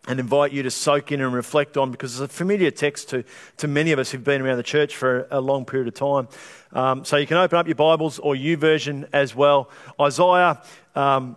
and 0.08 0.18
invite 0.18 0.52
you 0.52 0.62
to 0.64 0.70
soak 0.70 1.12
in 1.12 1.20
and 1.20 1.32
reflect 1.32 1.76
on 1.76 1.92
because 1.92 2.20
it's 2.20 2.32
a 2.32 2.34
familiar 2.34 2.70
text 2.70 3.10
to, 3.10 3.24
to 3.56 3.68
many 3.68 3.92
of 3.92 3.98
us 3.98 4.10
who've 4.10 4.24
been 4.24 4.42
around 4.42 4.56
the 4.56 4.62
church 4.62 4.96
for 4.96 5.28
a 5.30 5.40
long 5.40 5.64
period 5.64 5.86
of 5.86 5.94
time. 5.94 6.28
Um, 6.72 7.04
so 7.04 7.16
you 7.16 7.26
can 7.26 7.36
open 7.36 7.58
up 7.58 7.66
your 7.66 7.76
Bibles 7.76 8.18
or 8.18 8.34
YouVersion 8.34 9.08
as 9.12 9.36
well. 9.36 9.70
Isaiah, 10.00 10.60
um, 10.96 11.36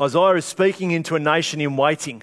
Isaiah 0.00 0.34
is 0.34 0.44
speaking 0.44 0.90
into 0.90 1.14
a 1.14 1.20
nation 1.20 1.60
in 1.60 1.76
waiting. 1.76 2.22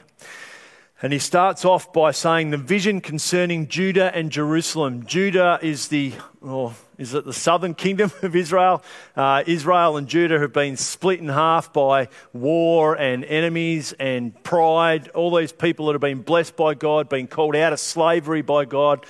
And 1.04 1.12
he 1.12 1.20
starts 1.20 1.66
off 1.66 1.92
by 1.92 2.12
saying 2.12 2.52
the 2.52 2.58
vision 2.58 3.02
concerning 3.02 3.68
Judah 3.68 4.10
and 4.16 4.32
Jerusalem. 4.32 5.06
Judah 5.06 5.60
is 5.62 5.90
the, 5.90 6.14
or 6.42 6.76
is 6.98 7.14
it 7.14 7.26
the 7.26 7.34
southern 7.34 7.74
kingdom 7.74 8.10
of 8.22 8.34
Israel? 8.38 8.82
Uh, 9.14 9.44
Israel 9.46 9.98
and 9.98 10.08
Judah 10.08 10.40
have 10.40 10.54
been 10.54 10.78
split 10.78 11.20
in 11.20 11.28
half 11.28 11.74
by 11.74 12.08
war 12.32 12.96
and 12.96 13.26
enemies 13.26 13.92
and 14.00 14.42
pride. 14.44 15.10
All 15.10 15.36
these 15.36 15.52
people 15.52 15.88
that 15.88 15.92
have 15.92 16.00
been 16.00 16.22
blessed 16.22 16.56
by 16.56 16.74
God, 16.74 17.10
been 17.10 17.28
called 17.28 17.58
out 17.58 17.74
of 17.74 17.82
slavery 17.82 18.42
by 18.42 18.64
God, 18.64 19.06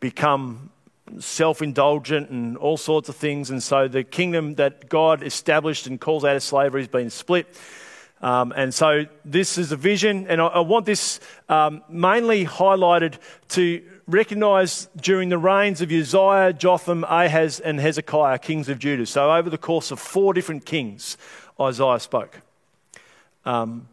become 0.00 0.70
self 1.18 1.60
indulgent 1.60 2.30
and 2.30 2.56
all 2.56 2.78
sorts 2.78 3.10
of 3.10 3.16
things. 3.16 3.50
And 3.50 3.62
so 3.62 3.86
the 3.86 4.02
kingdom 4.02 4.54
that 4.54 4.88
God 4.88 5.22
established 5.22 5.86
and 5.88 6.00
calls 6.00 6.24
out 6.24 6.36
of 6.36 6.42
slavery 6.42 6.80
has 6.80 6.88
been 6.88 7.10
split. 7.10 7.54
Um, 8.24 8.54
and 8.56 8.72
so 8.72 9.04
this 9.26 9.58
is 9.58 9.70
a 9.70 9.76
vision, 9.76 10.26
and 10.28 10.40
I, 10.40 10.46
I 10.46 10.60
want 10.60 10.86
this 10.86 11.20
um, 11.50 11.82
mainly 11.90 12.46
highlighted 12.46 13.18
to 13.48 13.82
recognize 14.06 14.88
during 14.96 15.28
the 15.28 15.36
reigns 15.36 15.82
of 15.82 15.92
Uzziah, 15.92 16.54
Jotham, 16.54 17.04
Ahaz, 17.04 17.60
and 17.60 17.78
Hezekiah, 17.78 18.38
kings 18.38 18.70
of 18.70 18.78
Judah. 18.78 19.04
So 19.04 19.30
over 19.30 19.50
the 19.50 19.58
course 19.58 19.90
of 19.90 20.00
four 20.00 20.32
different 20.32 20.64
kings, 20.64 21.18
Isaiah 21.60 22.00
spoke. 22.00 22.40
Um, 23.44 23.88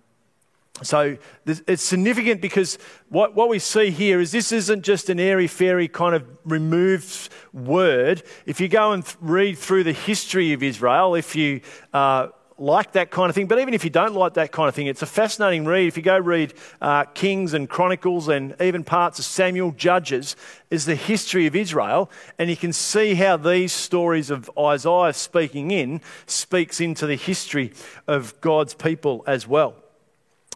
so 0.81 1.17
it's 1.45 1.83
significant 1.83 2.39
because 2.39 2.79
what, 3.09 3.35
what 3.35 3.49
we 3.49 3.59
see 3.59 3.89
here 3.89 4.21
is 4.21 4.31
this 4.31 4.53
isn't 4.53 4.83
just 4.83 5.09
an 5.09 5.19
airy 5.19 5.47
fairy 5.47 5.89
kind 5.89 6.15
of 6.15 6.25
removed 6.45 7.27
word. 7.51 8.23
If 8.45 8.61
you 8.61 8.69
go 8.69 8.93
and 8.93 9.05
th- 9.05 9.17
read 9.19 9.57
through 9.57 9.83
the 9.83 9.91
history 9.91 10.53
of 10.53 10.63
Israel, 10.63 11.15
if 11.15 11.35
you 11.35 11.59
uh, 11.91 12.29
like 12.61 12.91
that 12.91 13.09
kind 13.09 13.29
of 13.29 13.35
thing. 13.35 13.47
But 13.47 13.59
even 13.59 13.73
if 13.73 13.83
you 13.83 13.89
don't 13.89 14.13
like 14.13 14.35
that 14.35 14.51
kind 14.51 14.69
of 14.69 14.75
thing, 14.75 14.87
it's 14.87 15.01
a 15.01 15.07
fascinating 15.07 15.65
read. 15.65 15.87
If 15.87 15.97
you 15.97 16.03
go 16.03 16.17
read 16.17 16.53
uh, 16.79 17.05
Kings 17.05 17.53
and 17.53 17.67
Chronicles 17.67 18.27
and 18.27 18.55
even 18.61 18.83
parts 18.83 19.17
of 19.19 19.25
Samuel, 19.25 19.71
Judges, 19.71 20.35
is 20.69 20.85
the 20.85 20.95
history 20.95 21.47
of 21.47 21.55
Israel. 21.55 22.11
And 22.37 22.49
you 22.49 22.55
can 22.55 22.71
see 22.71 23.15
how 23.15 23.37
these 23.37 23.73
stories 23.73 24.29
of 24.29 24.49
Isaiah 24.57 25.13
speaking 25.13 25.71
in 25.71 26.01
speaks 26.27 26.79
into 26.79 27.07
the 27.07 27.15
history 27.15 27.73
of 28.07 28.39
God's 28.41 28.75
people 28.75 29.23
as 29.25 29.47
well. 29.47 29.75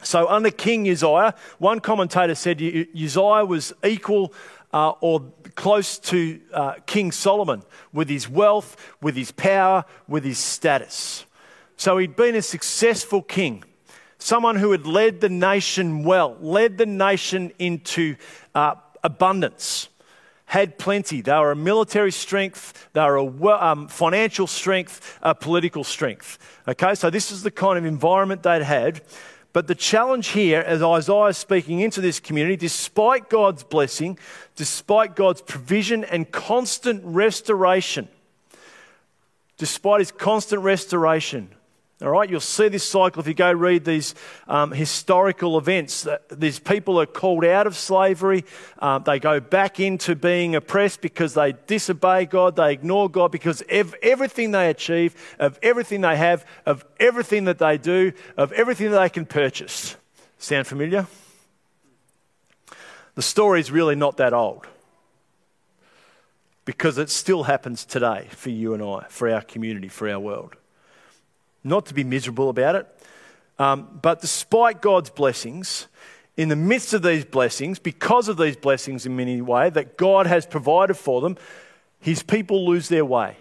So, 0.02 0.28
under 0.28 0.52
King 0.52 0.88
Uzziah, 0.88 1.34
one 1.58 1.80
commentator 1.80 2.36
said 2.36 2.62
Uzziah 2.62 3.46
was 3.46 3.74
equal 3.84 4.34
uh, 4.72 4.92
or 5.00 5.32
close 5.56 5.98
to 5.98 6.40
uh, 6.54 6.74
King 6.86 7.12
Solomon 7.12 7.64
with 7.92 8.10
his 8.10 8.30
wealth, 8.30 8.78
with 9.02 9.16
his 9.16 9.32
power, 9.32 9.86
with 10.08 10.24
his 10.24 10.38
status. 10.38 11.26
So 11.78 11.98
he'd 11.98 12.16
been 12.16 12.36
a 12.36 12.42
successful 12.42 13.22
king, 13.22 13.64
someone 14.18 14.56
who 14.56 14.72
had 14.72 14.88
led 14.88 15.22
the 15.22 15.30
nation 15.30 16.04
well, 16.04 16.38
led 16.40 16.78
the 16.78 16.86
nation 16.86 17.52
into 17.60 18.16
uh, 18.54 18.76
abundance, 19.04 19.90
had 20.46 20.78
plenty. 20.78 21.22
They 21.22 21.34
were 21.34 21.52
a 21.52 21.56
military 21.56 22.12
strength, 22.12 22.90
they 22.94 23.02
were 23.02 23.18
a 23.18 23.64
um, 23.64 23.88
financial 23.88 24.48
strength, 24.48 25.20
a 25.22 25.36
political 25.36 25.84
strength. 25.84 26.38
Okay, 26.68 26.96
so 26.96 27.10
this 27.10 27.32
is 27.32 27.44
the 27.44 27.52
kind 27.52 27.78
of 27.78 27.86
environment 27.86 28.44
they'd 28.44 28.64
had. 28.64 29.02
But 29.56 29.68
the 29.68 29.76
challenge 29.76 30.30
here, 30.30 30.60
as 30.60 30.84
Isaiah 30.84 31.28
is 31.28 31.38
speaking 31.38 31.80
into 31.80 32.02
this 32.02 32.20
community, 32.20 32.58
despite 32.58 33.30
God's 33.30 33.64
blessing, 33.64 34.20
despite 34.58 35.16
God's 35.16 35.42
provision 35.42 36.04
and 36.04 36.30
constant 36.30 37.02
restoration, 37.06 38.10
despite 39.58 40.02
his 40.02 40.12
constant 40.12 40.62
restoration, 40.62 41.56
all 42.06 42.12
right, 42.12 42.30
you'll 42.30 42.40
see 42.40 42.68
this 42.68 42.84
cycle 42.84 43.20
if 43.20 43.28
you 43.28 43.34
go 43.34 43.52
read 43.52 43.84
these 43.84 44.14
um, 44.48 44.72
historical 44.72 45.58
events. 45.58 46.08
These 46.32 46.60
people 46.60 47.00
are 47.00 47.06
called 47.06 47.44
out 47.44 47.66
of 47.66 47.76
slavery. 47.76 48.46
Um, 48.80 49.04
they 49.04 49.20
go 49.20 49.40
back 49.40 49.80
into 49.80 50.16
being 50.16 50.56
oppressed 50.56 51.02
because 51.02 51.34
they 51.34 51.54
disobey 51.66 52.26
God, 52.26 52.58
they 52.58 52.74
ignore 52.74 53.10
God, 53.10 53.32
because 53.32 53.64
ev- 53.70 53.96
everything 54.04 54.52
they 54.52 54.70
achieve, 54.70 55.16
of 55.40 55.58
everything 55.64 56.02
they 56.02 56.16
have, 56.16 56.46
of 56.66 56.86
everything 57.00 57.46
that 57.46 57.58
they 57.58 57.78
do, 57.78 58.12
of 58.38 58.52
everything 58.52 58.92
that 58.92 59.00
they 59.00 59.10
can 59.10 59.26
purchase. 59.26 59.96
Sound 60.38 60.68
familiar? 60.68 61.08
The 63.16 63.22
story 63.24 63.62
is 63.62 63.72
really 63.72 63.96
not 63.96 64.18
that 64.18 64.34
old 64.34 64.68
because 66.66 66.98
it 66.98 67.10
still 67.10 67.44
happens 67.44 67.86
today 67.86 68.28
for 68.32 68.50
you 68.50 68.74
and 68.74 68.84
I, 68.84 69.06
for 69.10 69.30
our 69.30 69.42
community, 69.42 69.88
for 69.88 70.10
our 70.10 70.20
world 70.20 70.56
not 71.66 71.88
to 71.88 71.94
be 71.94 72.04
miserable 72.04 72.50
about 72.50 72.76
it. 72.76 72.88
Um, 73.58 74.00
but 74.02 74.22
despite 74.22 74.82
God's 74.82 75.10
blessings, 75.10 75.88
in 76.38 76.50
the 76.50 76.56
midst 76.56 76.94
of 76.94 77.02
these 77.02 77.26
blessings, 77.26 77.80
because 77.80 78.28
of 78.28 78.38
these 78.38 78.56
blessings 78.56 79.06
in 79.06 79.16
many 79.16 79.42
ways 79.42 79.74
that 79.74 79.98
God 79.98 80.28
has 80.28 80.46
provided 80.46 80.96
for 80.96 81.22
them, 81.22 81.38
his 82.00 82.22
people 82.24 82.66
lose 82.66 82.90
their 82.90 83.06
way. 83.06 83.38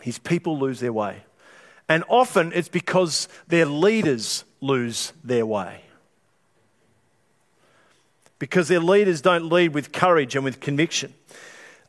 His 0.00 0.18
people 0.18 0.58
lose 0.58 0.80
their 0.80 0.92
way. 0.92 1.24
And 1.88 2.04
often 2.08 2.52
it's 2.54 2.68
because 2.68 3.28
their 3.48 3.66
leaders 3.66 4.44
lose 4.60 5.12
their 5.22 5.44
way. 5.44 5.82
Because 8.38 8.68
their 8.68 8.80
leaders 8.80 9.20
don't 9.20 9.48
lead 9.48 9.74
with 9.74 9.92
courage 9.92 10.34
and 10.34 10.44
with 10.44 10.58
conviction. 10.58 11.14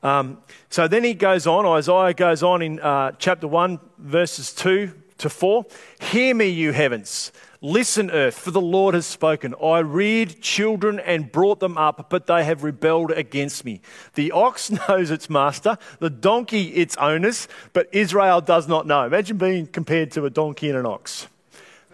Um, 0.03 0.39
so 0.69 0.87
then 0.87 1.03
he 1.03 1.13
goes 1.13 1.47
on, 1.47 1.65
Isaiah 1.65 2.13
goes 2.13 2.43
on 2.43 2.61
in 2.61 2.79
uh, 2.79 3.13
chapter 3.17 3.47
1, 3.47 3.79
verses 3.97 4.53
2 4.53 4.91
to 5.19 5.29
4. 5.29 5.65
Hear 6.01 6.35
me, 6.35 6.49
you 6.49 6.73
heavens. 6.73 7.31
Listen, 7.61 8.11
earth, 8.11 8.37
for 8.37 8.51
the 8.51 8.59
Lord 8.59 8.93
has 8.93 9.05
spoken. 9.05 9.55
I 9.63 9.79
reared 9.79 10.41
children 10.41 10.99
and 10.99 11.31
brought 11.31 11.61
them 11.61 11.77
up, 11.77 12.09
but 12.09 12.27
they 12.27 12.43
have 12.43 12.65
rebelled 12.65 13.11
against 13.11 13.63
me. 13.63 13.79
The 14.15 14.33
ox 14.33 14.69
knows 14.89 15.09
its 15.09 15.29
master, 15.29 15.77
the 15.99 16.09
donkey 16.09 16.73
its 16.73 16.97
owners, 16.97 17.47
but 17.71 17.87
Israel 17.93 18.41
does 18.41 18.67
not 18.67 18.85
know. 18.85 19.05
Imagine 19.05 19.37
being 19.37 19.65
compared 19.65 20.11
to 20.11 20.25
a 20.25 20.29
donkey 20.29 20.67
and 20.67 20.77
an 20.77 20.85
ox. 20.85 21.27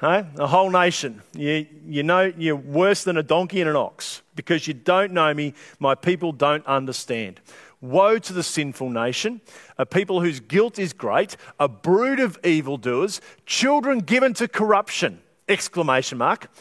Hey? 0.01 0.25
A 0.37 0.47
whole 0.47 0.71
nation. 0.71 1.21
You, 1.33 1.67
you 1.85 2.01
know 2.01 2.33
you're 2.35 2.55
worse 2.55 3.03
than 3.03 3.17
a 3.17 3.23
donkey 3.23 3.61
and 3.61 3.69
an 3.69 3.75
ox 3.75 4.23
because 4.35 4.67
you 4.67 4.73
don't 4.73 5.11
know 5.11 5.33
me. 5.33 5.53
My 5.77 5.93
people 5.93 6.31
don't 6.31 6.65
understand. 6.65 7.41
Woe 7.81 8.19
to 8.19 8.33
the 8.33 8.43
sinful 8.43 8.89
nation, 8.89 9.41
a 9.77 9.85
people 9.85 10.21
whose 10.21 10.39
guilt 10.39 10.77
is 10.77 10.91
great, 10.91 11.37
a 11.59 11.67
brood 11.67 12.19
of 12.19 12.37
evildoers, 12.43 13.21
children 13.45 13.99
given 13.99 14.33
to 14.35 14.47
corruption! 14.47 15.21
Exclamation 15.47 16.17
mark. 16.17 16.51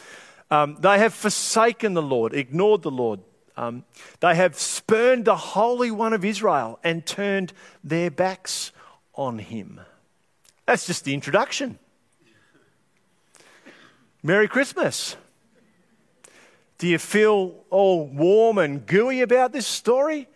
Um, 0.49 0.77
they 0.79 0.97
have 0.97 1.13
forsaken 1.13 1.93
the 1.93 2.01
Lord, 2.01 2.33
ignored 2.33 2.81
the 2.81 2.91
Lord. 2.91 3.19
Um, 3.57 3.83
they 4.21 4.35
have 4.35 4.57
spurned 4.57 5.25
the 5.25 5.35
Holy 5.35 5.91
One 5.91 6.13
of 6.13 6.23
Israel 6.23 6.79
and 6.83 7.05
turned 7.05 7.51
their 7.83 8.09
backs 8.09 8.71
on 9.13 9.37
him. 9.37 9.81
That's 10.65 10.87
just 10.87 11.03
the 11.03 11.13
introduction. 11.13 11.77
Merry 14.23 14.47
Christmas. 14.47 15.17
Do 16.77 16.87
you 16.87 16.97
feel 16.97 17.65
all 17.69 18.07
warm 18.07 18.57
and 18.57 18.85
gooey 18.85 19.21
about 19.21 19.51
this 19.51 19.67
story? 19.67 20.29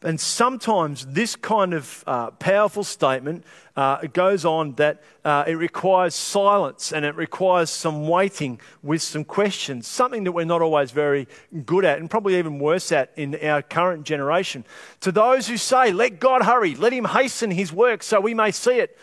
And 0.00 0.20
sometimes 0.20 1.06
this 1.06 1.34
kind 1.34 1.74
of 1.74 2.04
uh, 2.06 2.30
powerful 2.30 2.84
statement 2.84 3.44
uh, 3.76 4.06
goes 4.12 4.44
on 4.44 4.74
that 4.74 5.02
uh, 5.24 5.42
it 5.48 5.54
requires 5.54 6.14
silence 6.14 6.92
and 6.92 7.04
it 7.04 7.16
requires 7.16 7.68
some 7.68 8.06
waiting 8.06 8.60
with 8.80 9.02
some 9.02 9.24
questions, 9.24 9.88
something 9.88 10.22
that 10.22 10.30
we're 10.30 10.44
not 10.44 10.62
always 10.62 10.92
very 10.92 11.26
good 11.66 11.84
at 11.84 11.98
and 11.98 12.08
probably 12.08 12.38
even 12.38 12.60
worse 12.60 12.92
at 12.92 13.10
in 13.16 13.34
our 13.44 13.60
current 13.60 14.04
generation. 14.04 14.64
To 15.00 15.10
those 15.10 15.48
who 15.48 15.56
say, 15.56 15.90
Let 15.92 16.20
God 16.20 16.42
hurry, 16.42 16.76
let 16.76 16.92
Him 16.92 17.04
hasten 17.04 17.50
His 17.50 17.72
work 17.72 18.04
so 18.04 18.20
we 18.20 18.34
may 18.34 18.52
see 18.52 18.78
it, 18.78 18.96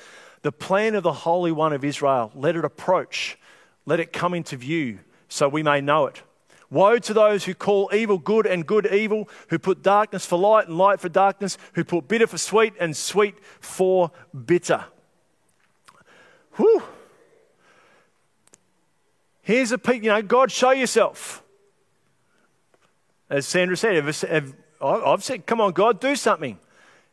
the 0.43 0.53
plan 0.53 0.95
of 0.95 1.03
the 1.03 1.11
Holy 1.11 1.51
One 1.51 1.73
of 1.73 1.83
Israel, 1.83 2.31
let 2.33 2.55
it 2.55 2.63
approach, 2.63 3.37
let 3.85 3.99
it 3.99 4.13
come 4.13 4.33
into 4.33 4.55
view 4.55 4.99
so 5.27 5.49
we 5.49 5.61
may 5.61 5.81
know 5.81 6.05
it. 6.05 6.21
Woe 6.69 6.97
to 6.97 7.13
those 7.13 7.45
who 7.45 7.53
call 7.53 7.89
evil 7.93 8.17
good 8.17 8.45
and 8.47 8.65
good 8.65 8.87
evil, 8.91 9.29
who 9.49 9.59
put 9.59 9.83
darkness 9.83 10.25
for 10.25 10.37
light 10.37 10.67
and 10.67 10.77
light 10.77 10.99
for 10.99 11.09
darkness, 11.09 11.57
who 11.73 11.83
put 11.83 12.07
bitter 12.07 12.27
for 12.27 12.37
sweet 12.37 12.73
and 12.79 12.97
sweet 12.97 13.35
for 13.59 14.11
bitter. 14.45 14.85
Whew. 16.53 16.83
Here's 19.41 19.71
a 19.71 19.77
peak, 19.77 20.03
you 20.03 20.09
know, 20.09 20.21
God, 20.23 20.51
show 20.51 20.71
yourself. 20.71 21.43
As 23.29 23.45
Sandra 23.45 23.77
said, 23.77 24.03
I've 24.81 25.23
said, 25.23 25.45
come 25.45 25.61
on, 25.61 25.73
God, 25.73 25.99
do 25.99 26.15
something. 26.15 26.57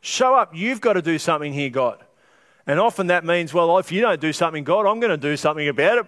Show 0.01 0.35
up. 0.35 0.55
You've 0.55 0.81
got 0.81 0.95
to 0.95 1.03
do 1.03 1.19
something 1.19 1.53
here, 1.53 1.71
God. 1.71 2.03
And 2.67 2.81
often 2.81 3.09
that 3.09 3.25
means, 3.25 3.53
well, 3.53 3.79
if 3.79 3.93
you 3.93 4.01
don't 4.01 4.21
do 4.21 4.33
something, 4.33 4.65
God, 4.65 4.87
I'm 4.87 4.99
going 5.01 5.11
to 5.11 5.17
do 5.17 5.37
something 5.37 5.69
about 5.69 5.99
it. 5.99 6.07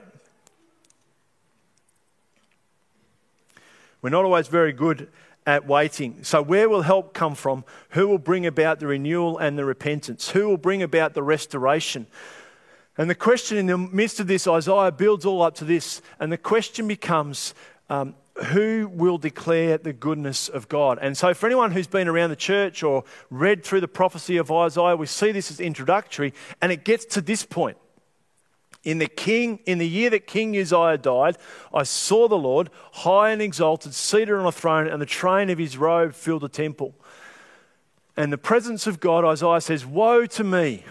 We're 4.05 4.11
not 4.11 4.27
always 4.27 4.49
very 4.49 4.75
good 4.75 5.09
at 5.47 5.67
waiting. 5.67 6.25
So, 6.25 6.43
where 6.43 6.69
will 6.69 6.83
help 6.83 7.15
come 7.15 7.35
from? 7.35 7.65
Who 7.93 8.07
will 8.07 8.19
bring 8.19 8.45
about 8.45 8.79
the 8.79 8.87
renewal 8.87 9.39
and 9.39 9.57
the 9.57 9.65
repentance? 9.65 10.29
Who 10.29 10.47
will 10.47 10.59
bring 10.59 10.83
about 10.83 11.15
the 11.15 11.23
restoration? 11.23 12.07
And 12.99 13.09
the 13.09 13.15
question 13.15 13.57
in 13.57 13.65
the 13.65 13.79
midst 13.79 14.21
of 14.21 14.27
this, 14.27 14.47
Isaiah 14.47 14.93
builds 14.93 15.25
all 15.25 15.41
up 15.41 15.55
to 15.55 15.65
this, 15.65 16.03
and 16.21 16.31
the 16.31 16.37
question 16.37 16.87
becomes 16.87 17.55
um, 17.89 18.15
who 18.49 18.91
will 18.93 19.17
declare 19.17 19.79
the 19.79 19.95
goodness 19.95 20.51
of 20.51 20.69
God? 20.69 20.99
And 21.01 21.17
so, 21.17 21.33
for 21.33 21.47
anyone 21.47 21.71
who's 21.71 21.87
been 21.87 22.07
around 22.07 22.29
the 22.29 22.37
church 22.37 22.83
or 22.83 23.05
read 23.31 23.65
through 23.65 23.81
the 23.81 23.89
prophecy 23.89 24.37
of 24.37 24.53
Isaiah, 24.53 24.97
we 24.97 25.07
see 25.07 25.33
this 25.33 25.51
as 25.51 25.61
introductory, 25.61 26.35
and 26.61 26.71
it 26.71 26.85
gets 26.85 27.07
to 27.07 27.23
this 27.23 27.43
point. 27.43 27.79
In 28.85 28.99
the 28.99 29.07
king, 29.07 29.61
in 29.65 29.79
the 29.79 29.89
year 29.89 30.11
that 30.11 30.27
King 30.27 30.57
Uzziah 30.57 30.99
died, 30.99 31.39
I 31.73 31.85
saw 31.85 32.29
the 32.29 32.37
Lord 32.37 32.69
high 32.93 33.31
and 33.31 33.41
exalted, 33.41 33.95
seated 33.95 34.35
on 34.35 34.47
a 34.47 34.53
throne, 34.53 34.87
and 34.87 35.01
the 35.01 35.07
train 35.07 35.49
of 35.49 35.59
his 35.59 35.79
robe 35.79 36.15
filled 36.15 36.43
the 36.43 36.49
temple. 36.49 36.95
And 38.17 38.33
the 38.33 38.39
presence 38.39 38.87
of 38.87 39.01
God, 39.01 39.25
Isaiah 39.25 39.61
says, 39.61 39.87
Woe 39.87 40.27
to 40.27 40.45
me! 40.45 40.85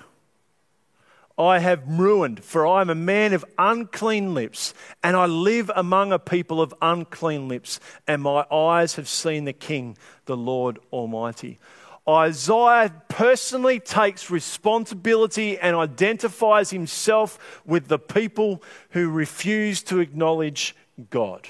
I 1.38 1.60
have 1.60 1.82
ruined, 1.88 2.44
for 2.44 2.68
I 2.68 2.82
am 2.82 2.92
a 2.92 2.96
man 2.96 3.34
of 3.34 3.44
unclean 3.58 4.36
lips, 4.36 4.74
and 5.04 5.16
I 5.16 5.26
live 5.26 5.72
among 5.76 6.12
a 6.12 6.20
people 6.20 6.62
of 6.62 6.74
unclean 6.80 7.48
lips, 7.48 7.80
and 8.08 8.22
my 8.22 8.46
eyes 8.52 8.96
have 8.96 9.08
seen 9.08 9.46
the 9.46 9.54
King, 9.54 9.98
the 10.26 10.38
Lord 10.38 10.78
Almighty. 10.92 11.60
Isaiah 12.08 12.94
personally 13.08 13.80
takes 13.80 14.30
responsibility 14.30 15.58
and 15.58 15.76
identifies 15.76 16.70
himself 16.70 17.62
with 17.66 17.88
the 17.88 18.00
people 18.00 18.62
who 18.90 19.10
refuse 19.10 19.82
to 19.84 20.00
acknowledge 20.00 20.76
God, 21.10 21.48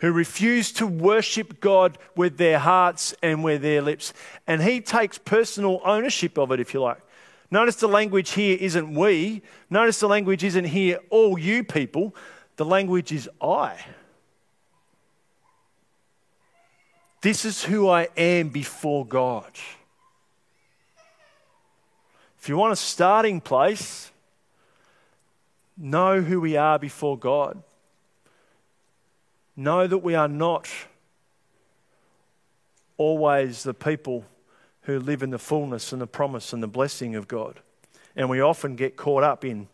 who 0.00 0.12
refuse 0.12 0.72
to 0.72 0.86
worship 0.86 1.58
God 1.60 1.96
with 2.14 2.36
their 2.36 2.58
hearts 2.58 3.14
and 3.22 3.42
with 3.42 3.62
their 3.62 3.80
lips. 3.80 4.12
And 4.46 4.62
he 4.62 4.82
takes 4.82 5.16
personal 5.16 5.80
ownership 5.84 6.36
of 6.36 6.52
it, 6.52 6.60
if 6.60 6.74
you 6.74 6.82
like. 6.82 7.00
Notice 7.50 7.76
the 7.76 7.88
language 7.88 8.30
here 8.30 8.58
isn't 8.60 8.94
we. 8.94 9.42
Notice 9.70 10.00
the 10.00 10.08
language 10.08 10.44
isn't 10.44 10.64
here, 10.64 10.98
all 11.08 11.38
you 11.38 11.64
people. 11.64 12.14
The 12.56 12.64
language 12.66 13.10
is 13.10 13.28
I. 13.40 13.78
This 17.22 17.44
is 17.44 17.62
who 17.62 17.88
I 17.88 18.08
am 18.16 18.48
before 18.48 19.06
God. 19.06 19.50
If 22.40 22.48
you 22.48 22.56
want 22.56 22.72
a 22.72 22.76
starting 22.76 23.40
place, 23.40 24.10
know 25.76 26.20
who 26.20 26.40
we 26.40 26.56
are 26.56 26.80
before 26.80 27.16
God. 27.16 27.62
Know 29.54 29.86
that 29.86 29.98
we 29.98 30.16
are 30.16 30.26
not 30.26 30.68
always 32.96 33.62
the 33.62 33.74
people 33.74 34.24
who 34.82 34.98
live 34.98 35.22
in 35.22 35.30
the 35.30 35.38
fullness 35.38 35.92
and 35.92 36.02
the 36.02 36.08
promise 36.08 36.52
and 36.52 36.60
the 36.60 36.66
blessing 36.68 37.14
of 37.14 37.28
God. 37.28 37.60
And 38.16 38.28
we 38.28 38.40
often 38.40 38.74
get 38.74 38.96
caught 38.96 39.22
up 39.22 39.44
in 39.44 39.68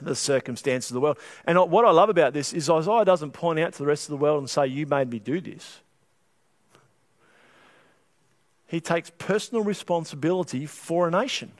the 0.00 0.14
circumstances 0.14 0.92
of 0.92 0.94
the 0.94 1.00
world. 1.00 1.18
And 1.44 1.58
what 1.58 1.84
I 1.84 1.90
love 1.90 2.08
about 2.08 2.32
this 2.32 2.52
is 2.52 2.70
Isaiah 2.70 3.04
doesn't 3.04 3.32
point 3.32 3.58
out 3.58 3.72
to 3.72 3.78
the 3.80 3.86
rest 3.86 4.04
of 4.04 4.10
the 4.10 4.16
world 4.16 4.38
and 4.38 4.48
say, 4.48 4.68
You 4.68 4.86
made 4.86 5.10
me 5.10 5.18
do 5.18 5.40
this. 5.40 5.80
He 8.72 8.80
takes 8.80 9.12
personal 9.18 9.62
responsibility 9.62 10.64
for 10.64 11.06
a 11.06 11.10
nation. 11.10 11.52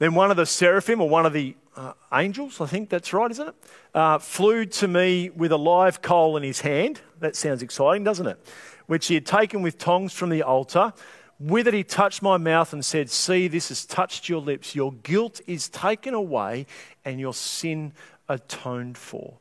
Then 0.00 0.14
one 0.14 0.32
of 0.32 0.36
the 0.36 0.44
seraphim, 0.44 1.00
or 1.00 1.08
one 1.08 1.24
of 1.24 1.32
the 1.32 1.54
uh, 1.76 1.92
angels, 2.12 2.60
I 2.60 2.66
think 2.66 2.88
that's 2.88 3.12
right, 3.12 3.30
isn't 3.30 3.48
it? 3.48 3.54
Uh, 3.94 4.18
flew 4.18 4.66
to 4.66 4.88
me 4.88 5.30
with 5.30 5.52
a 5.52 5.56
live 5.56 6.02
coal 6.02 6.36
in 6.36 6.42
his 6.42 6.60
hand. 6.60 7.00
That 7.20 7.36
sounds 7.36 7.62
exciting, 7.62 8.02
doesn't 8.02 8.26
it? 8.26 8.44
Which 8.86 9.06
he 9.06 9.14
had 9.14 9.24
taken 9.24 9.62
with 9.62 9.78
tongs 9.78 10.12
from 10.12 10.30
the 10.30 10.42
altar. 10.42 10.92
With 11.38 11.68
it, 11.68 11.74
he 11.74 11.84
touched 11.84 12.22
my 12.22 12.38
mouth 12.38 12.72
and 12.72 12.84
said, 12.84 13.08
See, 13.08 13.46
this 13.46 13.68
has 13.68 13.86
touched 13.86 14.28
your 14.28 14.40
lips. 14.40 14.74
Your 14.74 14.92
guilt 14.94 15.40
is 15.46 15.68
taken 15.68 16.12
away 16.12 16.66
and 17.04 17.20
your 17.20 17.34
sin 17.34 17.92
atoned 18.28 18.98
for. 18.98 19.38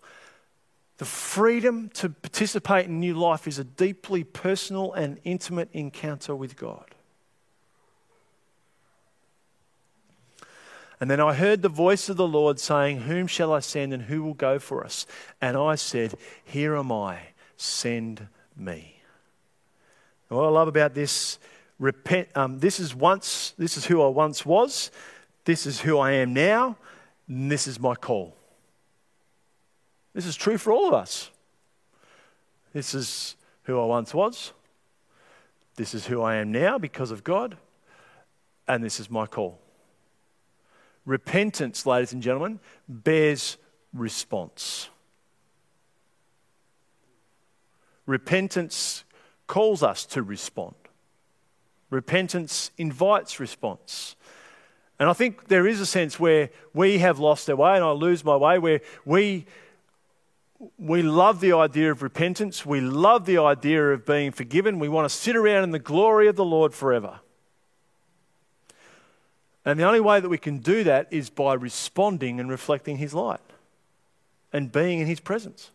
The 0.98 1.06
freedom 1.06 1.90
to 1.96 2.10
participate 2.10 2.88
in 2.88 3.00
new 3.00 3.14
life 3.14 3.48
is 3.48 3.60
a 3.60 3.64
deeply 3.64 4.24
personal 4.24 4.94
and 4.94 5.20
intimate 5.24 5.70
encounter 5.72 6.36
with 6.36 6.56
God. 6.56 6.86
And 11.00 11.12
then 11.12 11.20
I 11.20 11.34
heard 11.34 11.62
the 11.62 11.70
voice 11.70 12.10
of 12.10 12.18
the 12.18 12.28
Lord 12.28 12.60
saying, 12.60 13.02
Whom 13.02 13.28
shall 13.28 13.54
I 13.54 13.60
send 13.60 13.94
and 13.94 14.04
who 14.04 14.24
will 14.24 14.34
go 14.34 14.58
for 14.58 14.84
us? 14.84 15.06
And 15.40 15.56
I 15.56 15.76
said, 15.76 16.16
Here 16.44 16.76
am 16.76 16.92
I, 16.92 17.20
send 17.56 18.28
me. 18.56 19.00
What 20.30 20.46
I 20.46 20.50
love 20.50 20.68
about 20.68 20.96
this, 20.96 21.38
repent, 21.78 22.30
um, 22.36 22.60
this 22.60 22.80
is 22.80 22.96
once, 22.96 23.54
this 23.60 23.78
is 23.78 23.86
who 23.86 24.02
I 24.02 24.08
once 24.08 24.46
was, 24.46 24.92
this 25.46 25.68
is 25.68 25.82
who 25.82 26.00
I 26.00 26.14
am 26.14 26.34
now, 26.34 26.78
and 27.28 27.52
this 27.52 27.68
is 27.68 27.80
my 27.80 27.94
call. 27.94 28.37
This 30.18 30.26
is 30.26 30.36
true 30.36 30.58
for 30.58 30.74
all 30.74 30.88
of 30.88 30.96
us. 30.96 31.30
This 32.74 32.96
is 32.96 33.36
who 33.66 33.80
I 33.80 33.86
once 33.86 34.16
was. 34.16 34.52
This 35.76 35.94
is 35.94 36.08
who 36.08 36.24
I 36.24 36.38
am 36.38 36.52
now 36.52 36.80
because 36.80 37.12
of 37.12 37.24
God. 37.24 37.56
And 38.68 38.84
this 38.84 39.00
is 39.00 39.12
my 39.12 39.28
call. 39.28 39.60
Repentance, 41.06 41.86
ladies 41.86 42.14
and 42.14 42.24
gentlemen, 42.24 42.60
bears 42.90 43.58
response. 43.94 44.90
Repentance 48.08 49.04
calls 49.46 49.84
us 49.84 50.04
to 50.08 50.24
respond. 50.24 50.74
Repentance 51.92 52.72
invites 52.80 53.40
response. 53.40 54.16
And 54.98 55.10
I 55.10 55.14
think 55.14 55.48
there 55.48 55.68
is 55.68 55.80
a 55.80 55.86
sense 55.86 56.20
where 56.20 56.50
we 56.74 56.98
have 56.98 57.20
lost 57.20 57.48
our 57.52 57.56
way, 57.56 57.76
and 57.76 57.84
I 57.84 57.92
lose 57.92 58.26
my 58.26 58.36
way, 58.36 58.58
where 58.58 58.82
we 59.06 59.46
we 60.78 61.02
love 61.02 61.40
the 61.40 61.54
idea 61.54 61.92
of 61.92 62.02
repentance. 62.02 62.66
We 62.66 62.82
love 62.82 63.26
the 63.26 63.38
idea 63.38 63.84
of 63.90 64.06
being 64.06 64.32
forgiven. 64.32 64.80
We 64.80 64.90
want 64.90 65.10
to 65.10 65.16
sit 65.16 65.36
around 65.36 65.64
in 65.64 65.72
the 65.72 65.80
glory 65.80 66.28
of 66.28 66.36
the 66.36 66.46
Lord 66.46 66.74
forever. 66.74 67.20
And 69.64 69.80
the 69.80 69.84
only 69.84 70.00
way 70.00 70.20
that 70.20 70.30
we 70.30 70.38
can 70.38 70.60
do 70.60 70.84
that 70.86 71.08
is 71.12 71.30
by 71.30 71.54
responding 71.54 72.40
and 72.40 72.50
reflecting 72.50 72.98
His 72.98 73.14
light 73.14 73.42
and 74.52 74.72
being 74.72 75.00
in 75.00 75.08
His 75.08 75.20
presence. 75.20 75.72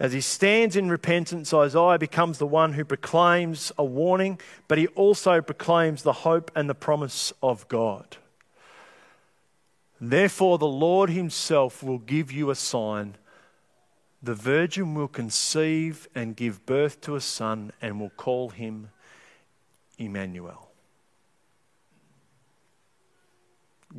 As 0.00 0.12
he 0.12 0.20
stands 0.20 0.76
in 0.76 0.88
repentance, 0.88 1.52
Isaiah 1.52 1.98
becomes 1.98 2.38
the 2.38 2.46
one 2.46 2.74
who 2.74 2.84
proclaims 2.84 3.72
a 3.76 3.84
warning, 3.84 4.38
but 4.68 4.78
he 4.78 4.86
also 4.88 5.40
proclaims 5.40 6.04
the 6.04 6.12
hope 6.12 6.52
and 6.54 6.70
the 6.70 6.74
promise 6.74 7.32
of 7.42 7.66
God. 7.66 8.16
Therefore, 10.00 10.58
the 10.58 10.66
Lord 10.66 11.10
Himself 11.10 11.82
will 11.82 11.98
give 11.98 12.30
you 12.30 12.50
a 12.50 12.54
sign. 12.54 13.16
The 14.22 14.34
virgin 14.34 14.94
will 14.94 15.08
conceive 15.08 16.08
and 16.14 16.34
give 16.34 16.66
birth 16.66 17.00
to 17.02 17.14
a 17.14 17.20
son 17.20 17.72
and 17.80 18.00
will 18.00 18.10
call 18.10 18.50
him 18.50 18.90
Emmanuel. 19.96 20.70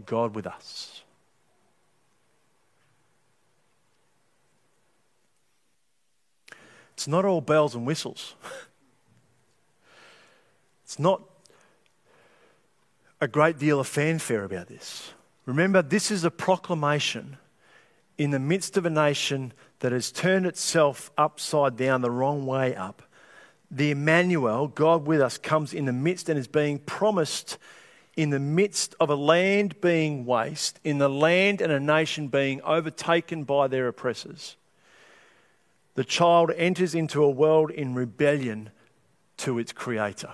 God 0.05 0.35
with 0.35 0.45
us. 0.45 1.03
It's 6.93 7.07
not 7.07 7.23
all 7.23 7.41
bells 7.41 7.75
and 7.75 7.85
whistles. 7.85 8.35
It's 10.83 10.97
not 10.97 11.21
a 13.21 13.27
great 13.27 13.59
deal 13.59 13.79
of 13.79 13.85
fanfare 13.85 14.43
about 14.43 14.65
this. 14.65 15.13
Remember, 15.49 15.81
this 15.81 16.11
is 16.11 16.23
a 16.23 16.29
proclamation 16.29 17.37
in 18.19 18.29
the 18.29 18.37
midst 18.37 18.77
of 18.77 18.85
a 18.85 18.89
nation 18.91 19.51
that 19.79 19.91
has 19.91 20.11
turned 20.11 20.45
itself 20.45 21.09
upside 21.17 21.75
down, 21.75 22.01
the 22.01 22.11
wrong 22.11 22.45
way 22.45 22.75
up. 22.75 23.01
The 23.71 23.89
Emmanuel, 23.89 24.67
God 24.67 25.07
with 25.07 25.19
us, 25.19 25.39
comes 25.39 25.73
in 25.73 25.85
the 25.85 25.91
midst 25.91 26.29
and 26.29 26.37
is 26.37 26.47
being 26.47 26.77
promised 26.77 27.57
in 28.15 28.29
the 28.29 28.39
midst 28.39 28.93
of 28.99 29.09
a 29.09 29.15
land 29.15 29.81
being 29.81 30.23
waste, 30.23 30.79
in 30.83 30.99
the 30.99 31.09
land 31.09 31.61
and 31.61 31.71
a 31.71 31.79
nation 31.79 32.27
being 32.27 32.61
overtaken 32.61 33.43
by 33.43 33.67
their 33.67 33.87
oppressors. 33.87 34.55
The 35.95 36.03
child 36.03 36.51
enters 36.57 36.93
into 36.93 37.23
a 37.23 37.29
world 37.29 37.71
in 37.71 37.95
rebellion 37.95 38.69
to 39.37 39.57
its 39.57 39.71
creator. 39.71 40.33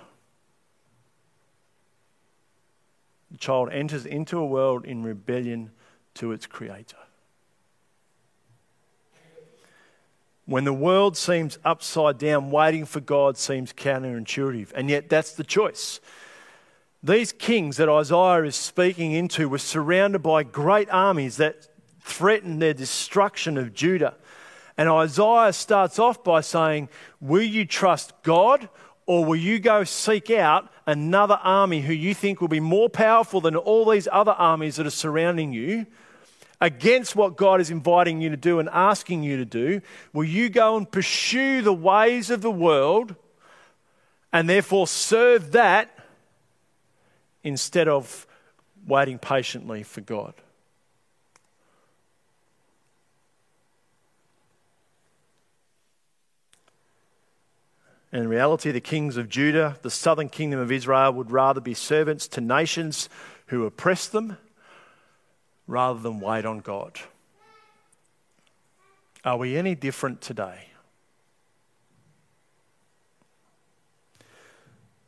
The 3.35 3.39
child 3.39 3.69
enters 3.73 4.05
into 4.05 4.37
a 4.37 4.45
world 4.45 4.85
in 4.85 5.03
rebellion 5.03 5.71
to 6.13 6.31
its 6.31 6.45
creator. 6.45 6.95
When 10.45 10.63
the 10.63 10.71
world 10.71 11.17
seems 11.17 11.59
upside 11.65 12.17
down, 12.17 12.49
waiting 12.49 12.85
for 12.85 13.01
God 13.01 13.35
seems 13.35 13.73
counterintuitive. 13.73 14.71
And 14.73 14.89
yet, 14.89 15.09
that's 15.09 15.33
the 15.33 15.43
choice. 15.43 15.99
These 17.03 17.33
kings 17.33 17.75
that 17.75 17.89
Isaiah 17.89 18.43
is 18.43 18.55
speaking 18.55 19.11
into 19.11 19.49
were 19.49 19.57
surrounded 19.57 20.19
by 20.19 20.43
great 20.43 20.87
armies 20.89 21.35
that 21.35 21.67
threatened 21.99 22.61
their 22.61 22.73
destruction 22.73 23.57
of 23.57 23.73
Judah. 23.73 24.15
And 24.77 24.87
Isaiah 24.87 25.51
starts 25.51 25.99
off 25.99 26.23
by 26.23 26.39
saying, 26.39 26.87
Will 27.19 27.43
you 27.43 27.65
trust 27.65 28.13
God 28.23 28.69
or 29.05 29.23
will 29.23 29.35
you 29.35 29.59
go 29.59 29.83
seek 29.83 30.31
out 30.31 30.71
another 30.87 31.39
army 31.43 31.81
who 31.81 31.93
you 31.93 32.13
think 32.13 32.41
will 32.41 32.47
be 32.47 32.59
more 32.59 32.89
powerful 32.89 33.41
than 33.41 33.55
all 33.55 33.85
these 33.85 34.07
other 34.11 34.31
armies 34.31 34.77
that 34.77 34.87
are 34.87 34.91
surrounding 34.91 35.53
you 35.53 35.85
against 36.59 37.15
what 37.15 37.35
God 37.35 37.61
is 37.61 37.69
inviting 37.69 38.21
you 38.21 38.29
to 38.29 38.37
do 38.37 38.59
and 38.59 38.69
asking 38.69 39.23
you 39.23 39.37
to 39.37 39.45
do? 39.45 39.81
Will 40.13 40.23
you 40.23 40.49
go 40.49 40.77
and 40.77 40.89
pursue 40.89 41.61
the 41.61 41.73
ways 41.73 42.29
of 42.29 42.41
the 42.41 42.51
world 42.51 43.15
and 44.33 44.49
therefore 44.49 44.87
serve 44.87 45.51
that 45.51 45.97
instead 47.43 47.87
of 47.87 48.25
waiting 48.87 49.19
patiently 49.19 49.83
for 49.83 50.01
God? 50.01 50.33
In 58.15 58.29
reality, 58.29 58.71
the 58.71 58.79
kings 58.79 59.17
of 59.17 59.27
Judah, 59.27 59.77
the 59.81 59.91
southern 59.91 60.29
kingdom 60.29 60.59
of 60.59 60.71
Israel, 60.71 61.11
would 61.11 61.31
rather 61.31 61.59
be 61.59 61.73
servants 61.73 62.27
to 62.29 62.41
nations 62.41 63.09
who 63.47 63.65
oppress 63.65 64.07
them 64.07 64.37
rather 65.67 65.99
than 65.99 66.19
wait 66.19 66.45
on 66.45 66.59
God. 66.59 66.97
Are 69.25 69.37
we 69.37 69.57
any 69.57 69.75
different 69.75 70.21
today? 70.21 70.67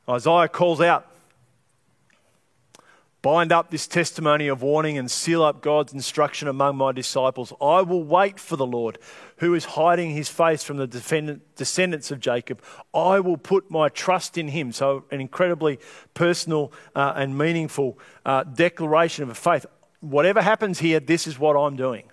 Isaiah 0.10 0.50
calls 0.50 0.82
out 0.82 1.10
Bind 3.24 3.52
up 3.52 3.72
this 3.72 3.88
testimony 3.88 4.48
of 4.48 4.62
warning 4.62 4.98
and 4.98 5.10
seal 5.10 5.44
up 5.44 5.62
God's 5.62 5.92
instruction 5.92 6.48
among 6.48 6.78
my 6.78 6.92
disciples. 6.92 7.52
I 7.60 7.82
will 7.82 8.04
wait 8.04 8.40
for 8.40 8.56
the 8.56 8.66
Lord, 8.66 9.00
who 9.38 9.56
is 9.56 9.66
hiding 9.66 10.12
his 10.12 10.30
face 10.30 10.64
from 10.64 10.78
the 10.78 10.88
descendants 11.56 12.12
of 12.12 12.20
Jacob. 12.20 12.62
I 12.94 13.20
will 13.20 13.38
put 13.38 13.72
my 13.72 13.90
trust 13.90 14.38
in 14.38 14.50
him. 14.50 14.72
So, 14.72 15.06
an 15.10 15.20
incredibly 15.20 15.80
personal 16.14 16.72
uh, 16.96 17.14
and 17.16 17.36
meaningful 17.38 17.98
uh, 18.24 18.44
declaration 18.44 19.30
of 19.30 19.38
faith. 19.38 19.66
Whatever 20.00 20.42
happens 20.42 20.80
here, 20.80 21.00
this 21.00 21.26
is 21.26 21.40
what 21.40 21.56
I'm 21.56 21.76
doing. 21.76 22.12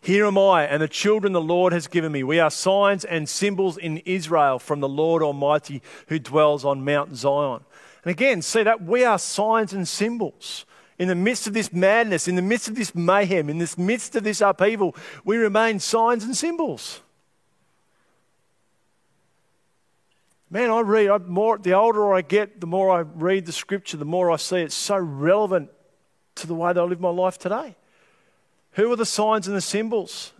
Here 0.00 0.26
am 0.26 0.36
I, 0.36 0.64
and 0.64 0.82
the 0.82 0.88
children 0.88 1.32
the 1.32 1.40
Lord 1.40 1.72
has 1.72 1.86
given 1.86 2.10
me. 2.10 2.24
We 2.24 2.40
are 2.40 2.50
signs 2.50 3.04
and 3.04 3.28
symbols 3.28 3.76
in 3.76 3.98
Israel 3.98 4.58
from 4.58 4.80
the 4.80 4.88
Lord 4.88 5.22
Almighty 5.22 5.82
who 6.08 6.18
dwells 6.18 6.64
on 6.64 6.84
Mount 6.84 7.14
Zion. 7.14 7.64
And 8.04 8.10
again, 8.10 8.42
see 8.42 8.62
that 8.62 8.82
we 8.82 9.04
are 9.04 9.18
signs 9.18 9.72
and 9.72 9.86
symbols. 9.86 10.66
In 10.98 11.08
the 11.08 11.14
midst 11.14 11.46
of 11.46 11.52
this 11.52 11.72
madness, 11.72 12.28
in 12.28 12.36
the 12.36 12.42
midst 12.42 12.68
of 12.68 12.74
this 12.74 12.94
mayhem, 12.94 13.48
in 13.48 13.58
the 13.58 13.74
midst 13.78 14.14
of 14.16 14.24
this 14.24 14.40
upheaval, 14.40 14.94
we 15.24 15.36
remain 15.36 15.80
signs 15.80 16.24
and 16.24 16.36
symbols. 16.36 17.00
Man, 20.50 20.68
I 20.68 20.80
read, 20.80 21.08
I 21.08 21.18
more, 21.18 21.56
the 21.56 21.72
older 21.72 22.12
I 22.12 22.20
get, 22.20 22.60
the 22.60 22.66
more 22.66 22.90
I 22.90 23.00
read 23.00 23.46
the 23.46 23.52
scripture, 23.52 23.96
the 23.96 24.04
more 24.04 24.30
I 24.30 24.36
see 24.36 24.58
it's 24.58 24.74
so 24.74 24.98
relevant 24.98 25.70
to 26.34 26.46
the 26.46 26.54
way 26.54 26.72
that 26.72 26.80
I 26.80 26.84
live 26.84 27.00
my 27.00 27.08
life 27.08 27.38
today. 27.38 27.74
Who 28.72 28.92
are 28.92 28.96
the 28.96 29.06
signs 29.06 29.46
and 29.46 29.56
the 29.56 29.62
symbols 29.62 30.32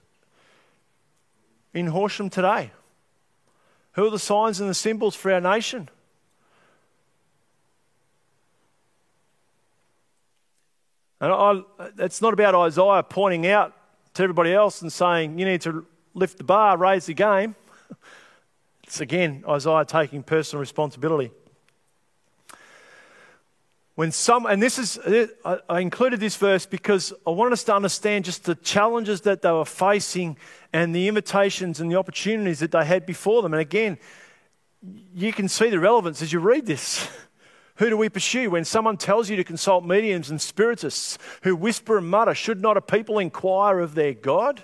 in 1.72 1.86
Horsham 1.86 2.28
today? 2.28 2.72
Who 3.92 4.06
are 4.06 4.10
the 4.10 4.18
signs 4.18 4.60
and 4.60 4.68
the 4.68 4.74
symbols 4.74 5.14
for 5.14 5.32
our 5.32 5.40
nation? 5.40 5.88
And 11.22 11.32
I, 11.32 11.60
it's 11.98 12.20
not 12.20 12.32
about 12.32 12.56
Isaiah 12.56 13.04
pointing 13.04 13.46
out 13.46 13.72
to 14.14 14.24
everybody 14.24 14.52
else 14.52 14.82
and 14.82 14.92
saying, 14.92 15.38
you 15.38 15.44
need 15.44 15.60
to 15.60 15.86
lift 16.14 16.36
the 16.36 16.44
bar, 16.44 16.76
raise 16.76 17.06
the 17.06 17.14
game. 17.14 17.54
It's 18.84 19.00
again 19.00 19.42
Isaiah 19.48 19.86
taking 19.86 20.22
personal 20.22 20.60
responsibility. 20.60 21.30
When 23.94 24.12
some, 24.12 24.44
and 24.44 24.62
this 24.62 24.78
is, 24.78 24.98
I 25.44 25.80
included 25.80 26.20
this 26.20 26.36
verse 26.36 26.66
because 26.66 27.14
I 27.26 27.30
wanted 27.30 27.54
us 27.54 27.64
to 27.64 27.74
understand 27.74 28.26
just 28.26 28.44
the 28.44 28.54
challenges 28.56 29.22
that 29.22 29.40
they 29.40 29.50
were 29.50 29.64
facing 29.64 30.36
and 30.74 30.94
the 30.94 31.08
invitations 31.08 31.80
and 31.80 31.90
the 31.90 31.96
opportunities 31.96 32.58
that 32.58 32.72
they 32.72 32.84
had 32.84 33.06
before 33.06 33.40
them. 33.40 33.54
And 33.54 33.62
again, 33.62 33.96
you 35.14 35.32
can 35.32 35.48
see 35.48 35.70
the 35.70 35.80
relevance 35.80 36.20
as 36.20 36.30
you 36.30 36.40
read 36.40 36.66
this. 36.66 37.08
Who 37.82 37.90
do 37.90 37.96
we 37.96 38.08
pursue? 38.08 38.48
When 38.48 38.64
someone 38.64 38.96
tells 38.96 39.28
you 39.28 39.34
to 39.34 39.42
consult 39.42 39.84
mediums 39.84 40.30
and 40.30 40.40
spiritists 40.40 41.18
who 41.42 41.56
whisper 41.56 41.98
and 41.98 42.08
mutter, 42.08 42.32
should 42.32 42.62
not 42.62 42.76
a 42.76 42.80
people 42.80 43.18
inquire 43.18 43.80
of 43.80 43.96
their 43.96 44.14
God? 44.14 44.62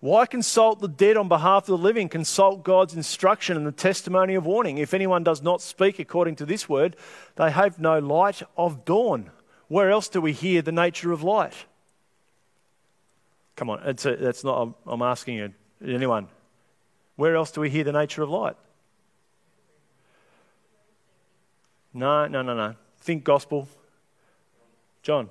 Why 0.00 0.26
consult 0.26 0.80
the 0.80 0.88
dead 0.88 1.16
on 1.16 1.28
behalf 1.28 1.62
of 1.62 1.66
the 1.68 1.78
living? 1.78 2.08
Consult 2.08 2.64
God's 2.64 2.94
instruction 2.96 3.56
and 3.56 3.64
the 3.64 3.70
testimony 3.70 4.34
of 4.34 4.46
warning. 4.46 4.78
If 4.78 4.92
anyone 4.92 5.22
does 5.22 5.42
not 5.42 5.62
speak 5.62 6.00
according 6.00 6.34
to 6.36 6.44
this 6.44 6.68
word, 6.68 6.96
they 7.36 7.52
have 7.52 7.78
no 7.78 8.00
light 8.00 8.42
of 8.56 8.84
dawn. 8.84 9.30
Where 9.68 9.92
else 9.92 10.08
do 10.08 10.20
we 10.20 10.32
hear 10.32 10.60
the 10.60 10.72
nature 10.72 11.12
of 11.12 11.22
light? 11.22 11.54
Come 13.54 13.70
on, 13.70 13.78
a, 13.84 13.94
that's 13.94 14.42
not, 14.42 14.74
I'm 14.88 15.02
asking 15.02 15.36
you, 15.36 15.54
anyone. 15.86 16.26
Where 17.14 17.36
else 17.36 17.52
do 17.52 17.60
we 17.60 17.70
hear 17.70 17.84
the 17.84 17.92
nature 17.92 18.24
of 18.24 18.28
light? 18.28 18.56
No, 21.96 22.26
no, 22.26 22.42
no, 22.42 22.54
no. 22.54 22.74
Think 23.00 23.24
gospel. 23.24 23.66
John, 25.02 25.30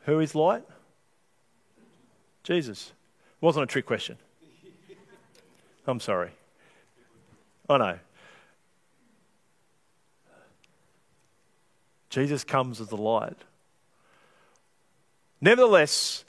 who 0.00 0.20
is 0.20 0.34
light? 0.34 0.62
Jesus. 2.42 2.92
Wasn't 3.40 3.62
a 3.62 3.66
trick 3.66 3.86
question. 3.86 4.18
I'm 5.86 5.98
sorry. 5.98 6.32
I 7.66 7.78
know. 7.78 7.98
Jesus 12.10 12.44
comes 12.44 12.82
as 12.82 12.88
the 12.88 12.98
light. 12.98 13.38
Nevertheless, 15.40 16.26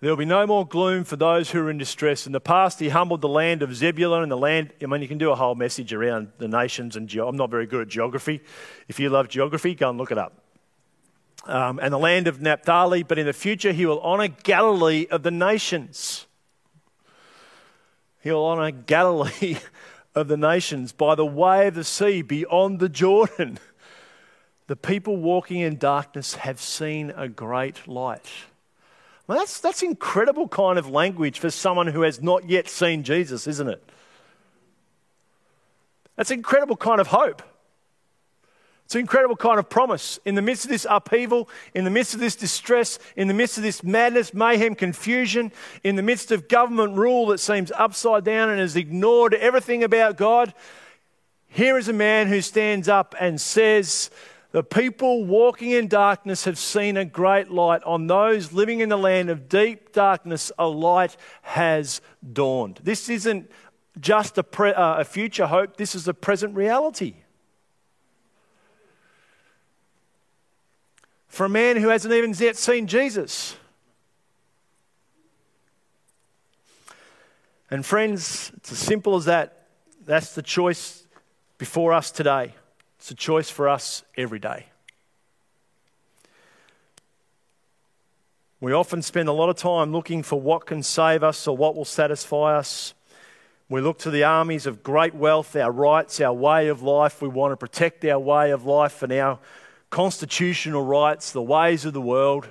there 0.00 0.10
will 0.10 0.16
be 0.16 0.26
no 0.26 0.46
more 0.46 0.66
gloom 0.66 1.04
for 1.04 1.16
those 1.16 1.50
who 1.50 1.60
are 1.60 1.70
in 1.70 1.78
distress. 1.78 2.26
In 2.26 2.32
the 2.32 2.40
past, 2.40 2.80
he 2.80 2.90
humbled 2.90 3.22
the 3.22 3.28
land 3.28 3.62
of 3.62 3.74
Zebulun 3.74 4.22
and 4.22 4.30
the 4.30 4.36
land. 4.36 4.72
I 4.82 4.86
mean, 4.86 5.00
you 5.00 5.08
can 5.08 5.16
do 5.16 5.30
a 5.30 5.34
whole 5.34 5.54
message 5.54 5.92
around 5.94 6.28
the 6.36 6.48
nations, 6.48 6.96
and 6.96 7.08
ge- 7.08 7.16
I'm 7.16 7.36
not 7.36 7.50
very 7.50 7.66
good 7.66 7.80
at 7.80 7.88
geography. 7.88 8.42
If 8.88 9.00
you 9.00 9.08
love 9.08 9.28
geography, 9.28 9.74
go 9.74 9.88
and 9.88 9.96
look 9.96 10.12
it 10.12 10.18
up. 10.18 10.34
Um, 11.46 11.78
and 11.80 11.94
the 11.94 11.98
land 11.98 12.26
of 12.26 12.42
Naphtali, 12.42 13.04
but 13.04 13.18
in 13.18 13.24
the 13.24 13.32
future, 13.32 13.72
he 13.72 13.86
will 13.86 14.00
honor 14.00 14.28
Galilee 14.28 15.06
of 15.10 15.22
the 15.22 15.30
nations. 15.30 16.26
He'll 18.22 18.42
honor 18.42 18.72
Galilee 18.72 19.58
of 20.14 20.28
the 20.28 20.36
nations 20.36 20.92
by 20.92 21.14
the 21.14 21.24
way 21.24 21.68
of 21.68 21.74
the 21.74 21.84
sea 21.84 22.20
beyond 22.20 22.80
the 22.80 22.88
Jordan. 22.90 23.58
The 24.66 24.76
people 24.76 25.16
walking 25.16 25.60
in 25.60 25.78
darkness 25.78 26.34
have 26.34 26.60
seen 26.60 27.14
a 27.16 27.28
great 27.28 27.86
light. 27.86 28.26
Well, 29.26 29.38
that's, 29.38 29.60
that's 29.60 29.82
incredible 29.82 30.48
kind 30.48 30.78
of 30.78 30.88
language 30.88 31.40
for 31.40 31.50
someone 31.50 31.88
who 31.88 32.02
has 32.02 32.22
not 32.22 32.48
yet 32.48 32.68
seen 32.68 33.02
Jesus, 33.02 33.46
isn't 33.46 33.68
it? 33.68 33.82
That's 36.14 36.30
incredible 36.30 36.76
kind 36.76 37.00
of 37.00 37.08
hope. 37.08 37.42
It's 38.86 38.94
an 38.94 39.00
incredible 39.00 39.34
kind 39.34 39.58
of 39.58 39.68
promise. 39.68 40.20
In 40.24 40.36
the 40.36 40.42
midst 40.42 40.64
of 40.64 40.70
this 40.70 40.86
upheaval, 40.88 41.48
in 41.74 41.82
the 41.82 41.90
midst 41.90 42.14
of 42.14 42.20
this 42.20 42.36
distress, 42.36 43.00
in 43.16 43.26
the 43.26 43.34
midst 43.34 43.56
of 43.56 43.64
this 43.64 43.82
madness, 43.82 44.32
mayhem, 44.32 44.76
confusion, 44.76 45.50
in 45.82 45.96
the 45.96 46.02
midst 46.02 46.30
of 46.30 46.46
government 46.46 46.96
rule 46.96 47.26
that 47.26 47.38
seems 47.38 47.72
upside 47.72 48.22
down 48.22 48.48
and 48.48 48.60
has 48.60 48.76
ignored 48.76 49.34
everything 49.34 49.82
about 49.82 50.16
God, 50.16 50.54
here 51.48 51.76
is 51.76 51.88
a 51.88 51.92
man 51.92 52.28
who 52.28 52.40
stands 52.40 52.86
up 52.86 53.16
and 53.18 53.40
says, 53.40 54.08
the 54.52 54.62
people 54.62 55.24
walking 55.24 55.72
in 55.72 55.88
darkness 55.88 56.44
have 56.44 56.58
seen 56.58 56.96
a 56.96 57.04
great 57.04 57.50
light. 57.50 57.82
On 57.82 58.06
those 58.06 58.52
living 58.52 58.80
in 58.80 58.88
the 58.88 58.96
land 58.96 59.28
of 59.28 59.48
deep 59.48 59.92
darkness, 59.92 60.52
a 60.58 60.66
light 60.66 61.16
has 61.42 62.00
dawned. 62.32 62.80
This 62.82 63.08
isn't 63.08 63.50
just 64.00 64.38
a, 64.38 64.42
pre- 64.42 64.72
uh, 64.72 65.00
a 65.00 65.04
future 65.04 65.46
hope, 65.46 65.76
this 65.76 65.94
is 65.94 66.06
a 66.06 66.14
present 66.14 66.54
reality. 66.54 67.16
For 71.28 71.44
a 71.44 71.50
man 71.50 71.76
who 71.76 71.88
hasn't 71.88 72.14
even 72.14 72.32
yet 72.38 72.56
seen 72.56 72.86
Jesus. 72.86 73.56
And 77.70 77.84
friends, 77.84 78.52
it's 78.56 78.72
as 78.72 78.78
simple 78.78 79.16
as 79.16 79.24
that. 79.24 79.66
That's 80.04 80.34
the 80.34 80.42
choice 80.42 81.06
before 81.58 81.92
us 81.92 82.10
today. 82.10 82.54
It's 83.06 83.12
a 83.12 83.14
choice 83.14 83.48
for 83.48 83.68
us 83.68 84.02
every 84.16 84.40
day. 84.40 84.66
We 88.60 88.72
often 88.72 89.00
spend 89.00 89.28
a 89.28 89.32
lot 89.32 89.48
of 89.48 89.54
time 89.54 89.92
looking 89.92 90.24
for 90.24 90.40
what 90.40 90.66
can 90.66 90.82
save 90.82 91.22
us 91.22 91.46
or 91.46 91.56
what 91.56 91.76
will 91.76 91.84
satisfy 91.84 92.58
us. 92.58 92.94
We 93.68 93.80
look 93.80 94.00
to 94.00 94.10
the 94.10 94.24
armies 94.24 94.66
of 94.66 94.82
great 94.82 95.14
wealth, 95.14 95.54
our 95.54 95.70
rights, 95.70 96.20
our 96.20 96.32
way 96.32 96.66
of 96.66 96.82
life. 96.82 97.22
We 97.22 97.28
want 97.28 97.52
to 97.52 97.56
protect 97.56 98.04
our 98.04 98.18
way 98.18 98.50
of 98.50 98.66
life 98.66 99.04
and 99.04 99.12
our 99.12 99.38
constitutional 99.88 100.82
rights, 100.82 101.30
the 101.30 101.40
ways 101.40 101.84
of 101.84 101.92
the 101.92 102.00
world. 102.00 102.48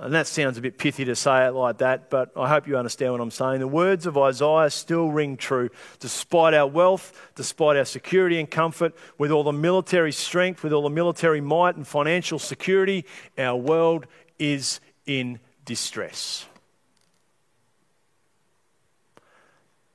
And 0.00 0.14
that 0.14 0.28
sounds 0.28 0.56
a 0.56 0.60
bit 0.60 0.78
pithy 0.78 1.04
to 1.06 1.16
say 1.16 1.46
it 1.46 1.50
like 1.50 1.78
that, 1.78 2.08
but 2.08 2.30
I 2.36 2.48
hope 2.48 2.68
you 2.68 2.78
understand 2.78 3.10
what 3.10 3.20
I'm 3.20 3.32
saying. 3.32 3.58
The 3.58 3.66
words 3.66 4.06
of 4.06 4.16
Isaiah 4.16 4.70
still 4.70 5.10
ring 5.10 5.36
true. 5.36 5.70
Despite 5.98 6.54
our 6.54 6.68
wealth, 6.68 7.12
despite 7.34 7.76
our 7.76 7.84
security 7.84 8.38
and 8.38 8.48
comfort, 8.48 8.94
with 9.18 9.32
all 9.32 9.42
the 9.42 9.52
military 9.52 10.12
strength, 10.12 10.62
with 10.62 10.72
all 10.72 10.82
the 10.82 10.88
military 10.88 11.40
might 11.40 11.74
and 11.74 11.86
financial 11.86 12.38
security, 12.38 13.04
our 13.36 13.56
world 13.56 14.06
is 14.38 14.78
in 15.04 15.40
distress. 15.64 16.46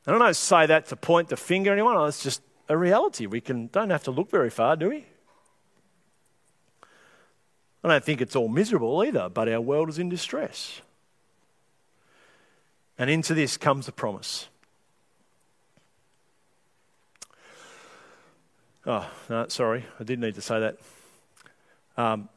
I 0.05 0.11
don't 0.11 0.35
say 0.35 0.65
that 0.65 0.87
to 0.87 0.97
point 0.97 1.29
the 1.29 1.37
finger 1.37 1.71
at 1.71 1.75
anyone. 1.75 2.05
It's 2.09 2.21
just 2.21 2.41
a 2.67 2.75
reality. 2.75 3.25
We 3.25 3.39
can, 3.39 3.67
don't 3.67 3.89
have 3.89 4.03
to 4.03 4.11
look 4.11 4.29
very 4.29 4.49
far, 4.49 4.75
do 4.75 4.89
we? 4.89 5.05
I 7.83 7.89
don't 7.89 8.03
think 8.03 8.21
it's 8.21 8.35
all 8.35 8.47
miserable 8.47 9.03
either, 9.03 9.27
but 9.29 9.49
our 9.49 9.59
world 9.59 9.89
is 9.89 9.99
in 9.99 10.07
distress. 10.07 10.81
And 12.97 13.09
into 13.09 13.33
this 13.33 13.57
comes 13.57 13.85
the 13.85 13.91
promise. 13.91 14.47
Oh, 18.85 19.09
no, 19.29 19.47
sorry, 19.47 19.85
I 19.99 20.03
did 20.03 20.19
need 20.19 20.35
to 20.35 20.41
say 20.41 20.59
that. 20.59 20.77
Um, 21.97 22.29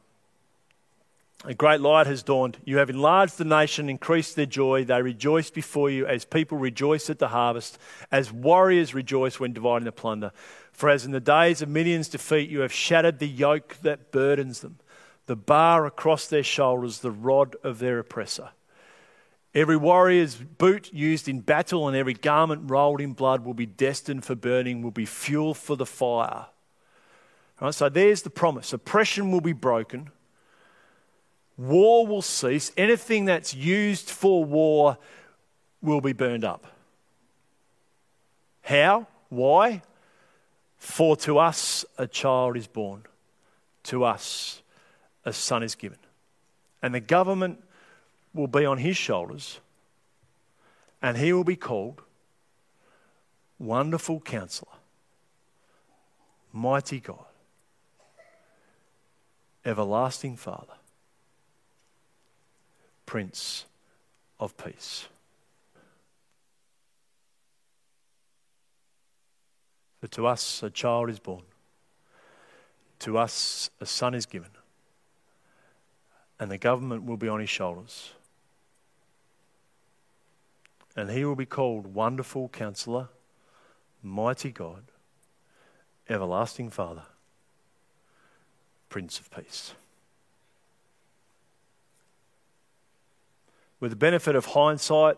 a 1.45 1.53
great 1.53 1.81
light 1.81 2.07
has 2.07 2.23
dawned. 2.23 2.57
You 2.65 2.77
have 2.77 2.89
enlarged 2.89 3.37
the 3.37 3.45
nation, 3.45 3.89
increased 3.89 4.35
their 4.35 4.45
joy. 4.45 4.83
They 4.83 5.01
rejoice 5.01 5.49
before 5.49 5.89
you 5.89 6.05
as 6.07 6.25
people 6.25 6.57
rejoice 6.57 7.09
at 7.09 7.19
the 7.19 7.27
harvest, 7.29 7.77
as 8.11 8.31
warriors 8.31 8.93
rejoice 8.93 9.39
when 9.39 9.53
dividing 9.53 9.85
the 9.85 9.91
plunder. 9.91 10.31
For 10.71 10.89
as 10.89 11.05
in 11.05 11.11
the 11.11 11.19
days 11.19 11.61
of 11.61 11.69
Midian's 11.69 12.09
defeat, 12.09 12.49
you 12.49 12.61
have 12.61 12.73
shattered 12.73 13.19
the 13.19 13.27
yoke 13.27 13.77
that 13.83 14.11
burdens 14.11 14.61
them 14.61 14.79
the 15.27 15.35
bar 15.35 15.85
across 15.85 16.27
their 16.27 16.43
shoulders, 16.43 16.99
the 16.99 17.11
rod 17.11 17.55
of 17.63 17.79
their 17.79 17.99
oppressor. 17.99 18.49
Every 19.53 19.77
warrior's 19.77 20.35
boot 20.35 20.93
used 20.93 21.27
in 21.27 21.41
battle 21.41 21.87
and 21.87 21.95
every 21.95 22.13
garment 22.13 22.69
rolled 22.69 23.01
in 23.01 23.13
blood 23.13 23.43
will 23.43 23.53
be 23.53 23.65
destined 23.65 24.25
for 24.25 24.35
burning, 24.35 24.81
will 24.81 24.91
be 24.91 25.05
fuel 25.05 25.53
for 25.53 25.75
the 25.75 25.85
fire. 25.85 26.47
Right, 27.59 27.73
so 27.73 27.89
there's 27.89 28.21
the 28.21 28.29
promise. 28.29 28.71
Oppression 28.71 29.31
will 29.31 29.41
be 29.41 29.53
broken. 29.53 30.09
War 31.57 32.05
will 32.05 32.21
cease. 32.21 32.71
Anything 32.77 33.25
that's 33.25 33.53
used 33.53 34.09
for 34.09 34.45
war 34.45 34.97
will 35.81 36.01
be 36.01 36.13
burned 36.13 36.45
up. 36.45 36.67
How? 38.61 39.07
Why? 39.29 39.81
For 40.77 41.17
to 41.17 41.39
us 41.39 41.83
a 41.97 42.05
child 42.05 42.57
is 42.57 42.67
born. 42.67 43.03
To 43.83 44.03
us 44.03 44.61
a 45.27 45.33
son 45.33 45.61
is 45.61 45.75
given. 45.75 45.99
And 46.81 46.95
the 46.95 47.01
government 47.01 47.61
will 48.33 48.47
be 48.47 48.65
on 48.65 48.77
his 48.77 48.95
shoulders, 48.95 49.59
and 51.01 51.17
he 51.17 51.33
will 51.33 51.43
be 51.43 51.57
called 51.57 52.01
Wonderful 53.59 54.21
Counselor, 54.21 54.71
Mighty 56.53 57.01
God, 57.01 57.25
Everlasting 59.65 60.37
Father, 60.37 60.77
Prince 63.05 63.65
of 64.39 64.55
Peace. 64.55 65.07
For 69.99 70.07
to 70.07 70.25
us 70.27 70.63
a 70.63 70.69
child 70.69 71.09
is 71.09 71.19
born, 71.19 71.41
to 72.99 73.17
us 73.17 73.69
a 73.81 73.85
son 73.85 74.13
is 74.13 74.25
given 74.25 74.51
and 76.39 76.51
the 76.51 76.57
government 76.57 77.03
will 77.05 77.17
be 77.17 77.27
on 77.27 77.39
his 77.39 77.49
shoulders. 77.49 78.11
And 80.95 81.09
he 81.09 81.25
will 81.25 81.35
be 81.35 81.45
called 81.45 81.93
Wonderful 81.93 82.49
Counselor, 82.49 83.09
Mighty 84.01 84.51
God, 84.51 84.83
Everlasting 86.09 86.69
Father, 86.69 87.03
Prince 88.89 89.19
of 89.19 89.29
Peace. 89.29 89.73
With 93.79 93.91
the 93.91 93.97
benefit 93.97 94.35
of 94.35 94.45
hindsight, 94.45 95.17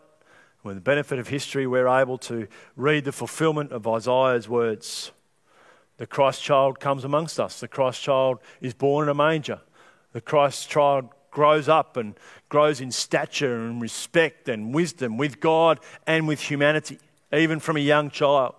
with 0.64 0.76
the 0.76 0.82
benefit 0.82 1.20
of 1.20 1.30
history, 1.30 1.66
we're 1.66 1.88
able 1.88 2.18
to 2.20 2.48
read 2.76 3.06
the 3.06 3.14
fulfillment 3.14 3.72
of 3.72 3.88
Isaiah's 3.88 4.50
words. 4.50 5.12
The 5.98 6.08
Christ 6.08 6.44
child 6.44 6.80
comes 6.80 7.06
amongst 7.06 7.40
us. 7.40 7.60
The 7.60 7.70
Christ 7.70 8.02
child 8.02 8.40
is 8.60 8.74
born 8.74 9.06
in 9.06 9.10
a 9.10 9.14
manger. 9.14 9.62
The 10.14 10.22
Christ 10.22 10.70
child 10.70 11.10
grows 11.32 11.70
up 11.70 11.98
and 11.98 12.16
grows 12.50 12.82
in 12.82 12.92
stature 12.92 13.66
and 13.66 13.82
respect 13.82 14.50
and 14.50 14.74
wisdom 14.74 15.18
with 15.18 15.40
God 15.40 15.80
and 16.08 16.28
with 16.28 16.42
humanity, 16.42 17.00
even 17.32 17.60
from 17.60 17.78
a 17.78 17.82
young 17.82 18.10
child. 18.10 18.56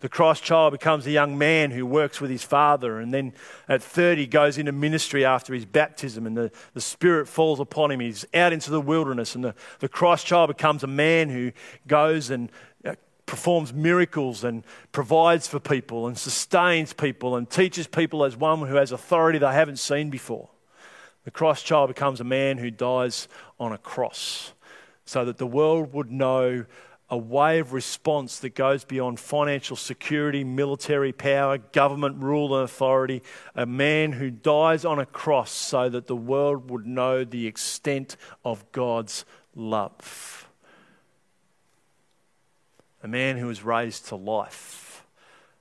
The 0.00 0.08
Christ 0.10 0.44
child 0.44 0.72
becomes 0.72 1.06
a 1.06 1.10
young 1.10 1.38
man 1.38 1.70
who 1.70 1.86
works 1.86 2.20
with 2.20 2.30
his 2.30 2.44
father, 2.44 3.00
and 3.00 3.14
then 3.14 3.32
at 3.66 3.82
30 3.82 4.26
goes 4.26 4.58
into 4.58 4.70
ministry 4.70 5.24
after 5.24 5.54
his 5.54 5.64
baptism, 5.64 6.26
and 6.26 6.36
the, 6.36 6.52
the 6.74 6.82
Spirit 6.82 7.26
falls 7.26 7.60
upon 7.60 7.90
him. 7.90 8.00
He's 8.00 8.26
out 8.34 8.52
into 8.52 8.70
the 8.70 8.80
wilderness, 8.80 9.34
and 9.34 9.42
the, 9.42 9.54
the 9.78 9.88
Christ 9.88 10.26
child 10.26 10.48
becomes 10.48 10.84
a 10.84 10.86
man 10.86 11.30
who 11.30 11.50
goes 11.86 12.28
and 12.28 12.52
uh, 12.84 12.94
performs 13.24 13.72
miracles 13.72 14.44
and 14.44 14.64
provides 14.92 15.48
for 15.48 15.58
people 15.58 16.06
and 16.06 16.16
sustains 16.18 16.92
people 16.92 17.34
and 17.34 17.48
teaches 17.48 17.86
people 17.86 18.22
as 18.22 18.36
one 18.36 18.60
who 18.60 18.76
has 18.76 18.92
authority 18.92 19.38
they 19.38 19.52
haven't 19.52 19.78
seen 19.78 20.10
before. 20.10 20.50
The 21.26 21.32
Christ 21.32 21.66
child 21.66 21.88
becomes 21.88 22.20
a 22.20 22.24
man 22.24 22.56
who 22.58 22.70
dies 22.70 23.26
on 23.58 23.72
a 23.72 23.78
cross 23.78 24.52
so 25.04 25.24
that 25.24 25.38
the 25.38 25.46
world 25.46 25.92
would 25.92 26.08
know 26.08 26.64
a 27.10 27.18
way 27.18 27.58
of 27.58 27.72
response 27.72 28.38
that 28.38 28.54
goes 28.54 28.84
beyond 28.84 29.18
financial 29.18 29.74
security, 29.74 30.44
military 30.44 31.10
power, 31.10 31.58
government 31.58 32.22
rule 32.22 32.54
and 32.54 32.62
authority. 32.62 33.24
A 33.56 33.66
man 33.66 34.12
who 34.12 34.30
dies 34.30 34.84
on 34.84 35.00
a 35.00 35.06
cross 35.06 35.50
so 35.50 35.88
that 35.88 36.06
the 36.06 36.14
world 36.14 36.70
would 36.70 36.86
know 36.86 37.24
the 37.24 37.48
extent 37.48 38.16
of 38.44 38.70
God's 38.70 39.24
love. 39.56 40.48
A 43.02 43.08
man 43.08 43.36
who 43.36 43.48
was 43.48 43.64
raised 43.64 44.06
to 44.06 44.14
life 44.14 45.04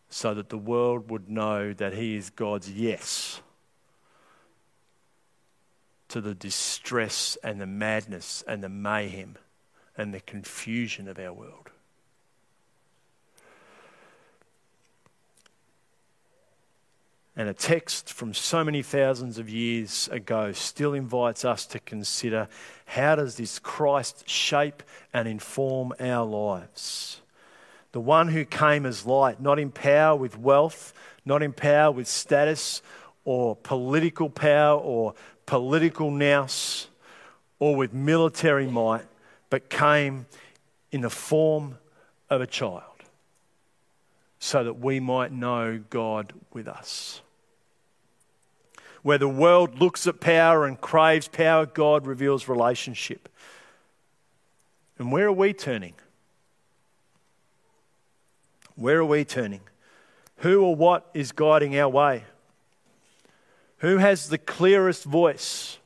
so 0.10 0.36
that 0.36 0.50
the 0.50 0.60
world 0.60 1.10
would 1.10 1.28
know 1.28 1.74
that 1.74 1.96
he 1.96 2.16
is 2.16 2.30
God's 2.30 2.72
yes 2.72 3.42
to 6.10 6.22
the 6.22 6.36
distress 6.36 7.38
and 7.44 7.60
the 7.60 7.66
madness 7.66 8.44
and 8.48 8.64
the 8.64 8.70
mayhem 8.70 9.38
and 9.98 10.14
the 10.14 10.20
confusion 10.22 11.08
of 11.08 11.20
our 11.20 11.34
world. 11.34 11.70
And 17.38 17.50
a 17.50 17.54
text 17.54 18.14
from 18.14 18.34
so 18.34 18.64
many 18.64 18.82
thousands 18.82 19.38
of 19.38 19.50
years 19.50 20.08
ago 20.10 20.54
still 20.54 20.94
invites 20.94 21.44
us 21.44 21.66
to 21.68 21.80
consider 21.80 22.48
how 22.86 23.16
does 23.16 23.36
this 23.36 23.60
Christ 23.60 24.30
shape 24.30 24.82
and 25.14 25.28
inform 25.28 25.94
our 26.00 26.26
lives? 26.26 27.20
The 27.92 28.00
one 28.00 28.30
who 28.30 28.46
came 28.46 28.86
as 28.86 29.06
light, 29.06 29.42
not 29.42 29.60
in 29.60 29.72
power 29.72 30.16
with 30.16 30.38
wealth, 30.38 30.94
not 31.26 31.44
in 31.44 31.52
power 31.52 31.92
with 31.92 32.08
status 32.08 32.82
or 33.26 33.56
political 33.58 34.30
power 34.30 34.80
or 34.80 35.14
political 35.46 36.12
nous 36.12 36.88
or 37.60 37.76
with 37.76 37.94
military 37.94 38.68
might, 38.68 39.06
but 39.50 39.70
came 39.70 40.26
in 40.92 41.02
the 41.02 41.10
form 41.10 41.78
of 42.30 42.42
a 42.42 42.48
child 42.48 42.84
so 44.40 44.64
that 44.64 44.80
we 44.80 45.00
might 45.00 45.32
know 45.32 45.84
God 45.90 46.34
with 46.54 46.68
us. 46.68 47.22
Where 49.02 49.18
the 49.18 49.30
world 49.30 49.80
looks 49.80 50.08
at 50.08 50.20
power 50.20 50.66
and 50.66 50.80
craves 50.80 51.28
power, 51.28 51.66
God 51.66 52.08
reveals 52.08 52.48
relationship. 52.48 53.30
And 54.98 55.12
where 55.12 55.28
are 55.28 55.32
we 55.32 55.54
turning? 55.54 55.94
Where 58.76 58.98
are 58.98 59.06
we 59.06 59.24
turning? 59.24 59.62
Who 60.38 60.64
or 60.64 60.76
what 60.76 61.10
is 61.14 61.32
guiding 61.32 61.78
our 61.80 61.90
way? 61.90 62.24
Who 63.80 63.98
has 63.98 64.30
the 64.30 64.38
clearest 64.38 65.04
voice 65.04 65.78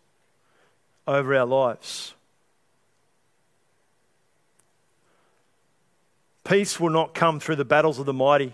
over 1.08 1.36
our 1.36 1.46
lives? 1.46 2.14
Peace 6.44 6.80
will 6.80 6.90
not 6.90 7.14
come 7.14 7.40
through 7.40 7.58
the 7.58 7.66
battles 7.66 8.00
of 8.00 8.06
the 8.06 8.14
mighty. 8.14 8.54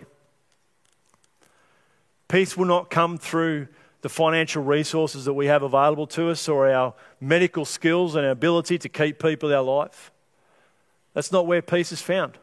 Peace 2.28 2.58
will 2.58 2.66
not 2.66 2.90
come 2.90 3.18
through 3.18 3.68
the 4.02 4.10
financial 4.10 4.64
resources 4.64 5.26
that 5.26 5.34
we 5.34 5.48
have 5.48 5.64
available 5.64 6.06
to 6.08 6.30
us 6.30 6.48
or 6.48 6.70
our 6.70 6.94
medical 7.20 7.66
skills 7.66 8.16
and 8.16 8.26
our 8.26 8.32
ability 8.32 8.78
to 8.78 8.90
keep 8.90 9.20
people 9.20 9.54
our 9.54 9.64
life. 9.64 10.12
That's 11.14 11.32
not 11.32 11.48
where 11.48 11.62
peace 11.62 11.92
is 11.92 12.02
found. 12.02 12.38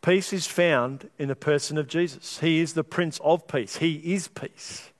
Peace 0.00 0.32
is 0.32 0.46
found 0.46 1.10
in 1.18 1.28
the 1.28 1.36
person 1.36 1.76
of 1.76 1.88
Jesus. 1.88 2.38
He 2.38 2.60
is 2.60 2.74
the 2.74 2.84
Prince 2.84 3.20
of 3.22 3.46
Peace. 3.48 3.76
He 3.78 3.96
is 4.14 4.28
peace. 4.28 4.90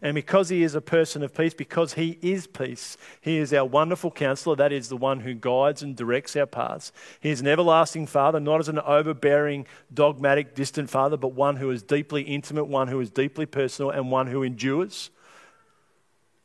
And 0.00 0.14
because 0.14 0.48
he 0.48 0.62
is 0.62 0.76
a 0.76 0.80
person 0.80 1.24
of 1.24 1.34
peace, 1.34 1.54
because 1.54 1.94
he 1.94 2.18
is 2.22 2.46
peace, 2.46 2.96
he 3.20 3.38
is 3.38 3.52
our 3.52 3.64
wonderful 3.64 4.12
counselor. 4.12 4.54
That 4.54 4.70
is 4.70 4.88
the 4.88 4.96
one 4.96 5.20
who 5.20 5.34
guides 5.34 5.82
and 5.82 5.96
directs 5.96 6.36
our 6.36 6.46
paths. 6.46 6.92
He 7.18 7.30
is 7.30 7.40
an 7.40 7.48
everlasting 7.48 8.06
father, 8.06 8.38
not 8.38 8.60
as 8.60 8.68
an 8.68 8.78
overbearing, 8.78 9.66
dogmatic, 9.92 10.54
distant 10.54 10.88
father, 10.88 11.16
but 11.16 11.32
one 11.32 11.56
who 11.56 11.70
is 11.70 11.82
deeply 11.82 12.22
intimate, 12.22 12.66
one 12.66 12.86
who 12.86 13.00
is 13.00 13.10
deeply 13.10 13.44
personal, 13.44 13.90
and 13.90 14.10
one 14.10 14.28
who 14.28 14.44
endures 14.44 15.10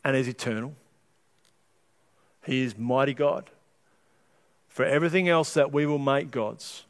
and 0.04 0.16
is 0.16 0.28
eternal. 0.28 0.74
He 2.44 2.64
is 2.64 2.76
mighty 2.76 3.14
God. 3.14 3.52
For 4.68 4.84
everything 4.84 5.30
else 5.30 5.54
that 5.54 5.72
we 5.72 5.86
will 5.86 6.00
make 6.00 6.32
gods, 6.32 6.86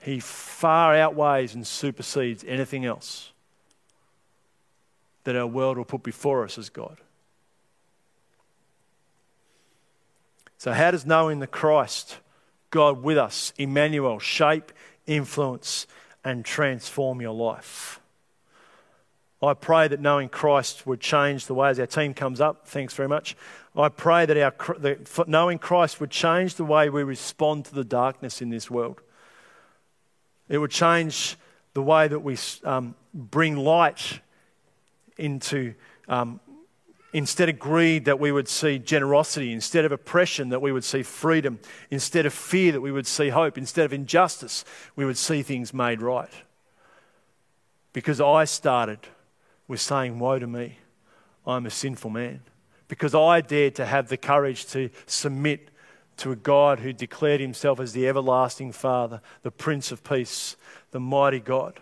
he 0.00 0.18
far 0.18 0.96
outweighs 0.96 1.54
and 1.54 1.66
supersedes 1.66 2.44
anything 2.46 2.84
else 2.84 3.32
that 5.24 5.36
our 5.36 5.46
world 5.46 5.76
will 5.76 5.84
put 5.84 6.02
before 6.02 6.44
us 6.44 6.56
as 6.56 6.70
God. 6.70 6.96
So, 10.56 10.72
how 10.72 10.90
does 10.90 11.06
knowing 11.06 11.38
the 11.38 11.46
Christ, 11.46 12.18
God 12.70 13.02
with 13.02 13.18
us, 13.18 13.52
Emmanuel, 13.56 14.18
shape, 14.18 14.72
influence, 15.06 15.86
and 16.24 16.44
transform 16.44 17.20
your 17.20 17.34
life? 17.34 18.00
I 19.42 19.54
pray 19.54 19.88
that 19.88 20.00
knowing 20.00 20.28
Christ 20.28 20.86
would 20.86 21.00
change 21.00 21.46
the 21.46 21.54
way 21.54 21.70
as 21.70 21.80
our 21.80 21.86
team 21.86 22.12
comes 22.12 22.42
up. 22.42 22.66
Thanks 22.66 22.92
very 22.92 23.08
much. 23.08 23.36
I 23.74 23.88
pray 23.88 24.26
that 24.26 24.36
our 24.36 24.76
that 24.78 25.28
knowing 25.28 25.58
Christ 25.58 25.98
would 26.00 26.10
change 26.10 26.56
the 26.56 26.64
way 26.64 26.90
we 26.90 27.02
respond 27.02 27.64
to 27.66 27.74
the 27.74 27.84
darkness 27.84 28.42
in 28.42 28.50
this 28.50 28.70
world. 28.70 29.00
It 30.50 30.58
would 30.58 30.72
change 30.72 31.36
the 31.72 31.82
way 31.82 32.08
that 32.08 32.18
we 32.18 32.36
um, 32.64 32.96
bring 33.14 33.56
light 33.56 34.20
into 35.16 35.74
um, 36.08 36.40
instead 37.12 37.48
of 37.48 37.58
greed, 37.58 38.04
that 38.06 38.18
we 38.18 38.32
would 38.32 38.48
see 38.48 38.78
generosity, 38.78 39.52
instead 39.52 39.84
of 39.84 39.92
oppression, 39.92 40.48
that 40.48 40.60
we 40.60 40.72
would 40.72 40.84
see 40.84 41.04
freedom, 41.04 41.60
instead 41.90 42.26
of 42.26 42.34
fear, 42.34 42.72
that 42.72 42.80
we 42.80 42.90
would 42.90 43.06
see 43.06 43.28
hope, 43.28 43.56
instead 43.56 43.84
of 43.84 43.92
injustice, 43.92 44.64
we 44.96 45.04
would 45.04 45.16
see 45.16 45.42
things 45.42 45.72
made 45.72 46.02
right. 46.02 46.32
Because 47.92 48.20
I 48.20 48.44
started 48.44 48.98
with 49.68 49.80
saying, 49.80 50.18
Woe 50.18 50.40
to 50.40 50.46
me, 50.48 50.78
I'm 51.46 51.64
a 51.64 51.70
sinful 51.70 52.10
man. 52.10 52.40
Because 52.88 53.14
I 53.14 53.40
dared 53.40 53.76
to 53.76 53.86
have 53.86 54.08
the 54.08 54.16
courage 54.16 54.66
to 54.66 54.90
submit 55.06 55.69
to 56.20 56.32
a 56.32 56.36
God 56.36 56.80
who 56.80 56.92
declared 56.92 57.40
himself 57.40 57.80
as 57.80 57.92
the 57.92 58.08
everlasting 58.08 58.72
Father, 58.72 59.20
the 59.42 59.50
Prince 59.50 59.92
of 59.92 60.02
Peace, 60.04 60.56
the 60.90 61.00
mighty 61.00 61.40
God 61.40 61.80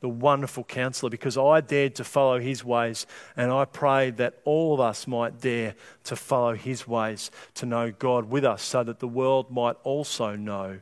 the 0.00 0.08
wonderful 0.10 0.62
counselor 0.62 1.10
because 1.10 1.38
I 1.38 1.60
dared 1.60 1.94
to 1.96 2.04
follow 2.04 2.38
his 2.38 2.64
ways. 2.64 3.06
And 3.36 3.50
I 3.50 3.64
prayed 3.64 4.18
that 4.18 4.34
all 4.44 4.74
of 4.74 4.80
us 4.80 5.06
might 5.06 5.40
dare 5.40 5.74
to 6.04 6.16
follow 6.16 6.54
his 6.54 6.86
ways, 6.86 7.30
to 7.54 7.66
know 7.66 7.90
God 7.90 8.30
with 8.30 8.44
us, 8.44 8.62
so 8.62 8.84
that 8.84 9.00
the 9.00 9.08
world 9.08 9.50
might 9.50 9.76
also 9.84 10.36
know 10.36 10.80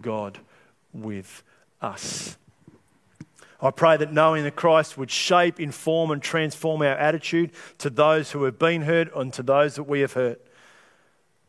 God 0.00 0.38
with 0.92 1.42
us. 1.82 2.36
I 3.60 3.70
pray 3.70 3.96
that 3.96 4.12
knowing 4.12 4.44
that 4.44 4.56
Christ 4.56 4.98
would 4.98 5.10
shape, 5.10 5.60
inform, 5.60 6.10
and 6.10 6.22
transform 6.22 6.82
our 6.82 6.96
attitude 6.96 7.50
to 7.78 7.90
those 7.90 8.32
who 8.32 8.44
have 8.44 8.58
been 8.58 8.82
hurt 8.82 9.14
and 9.14 9.32
to 9.34 9.42
those 9.42 9.76
that 9.76 9.84
we 9.84 10.00
have 10.00 10.14
hurt. 10.14 10.44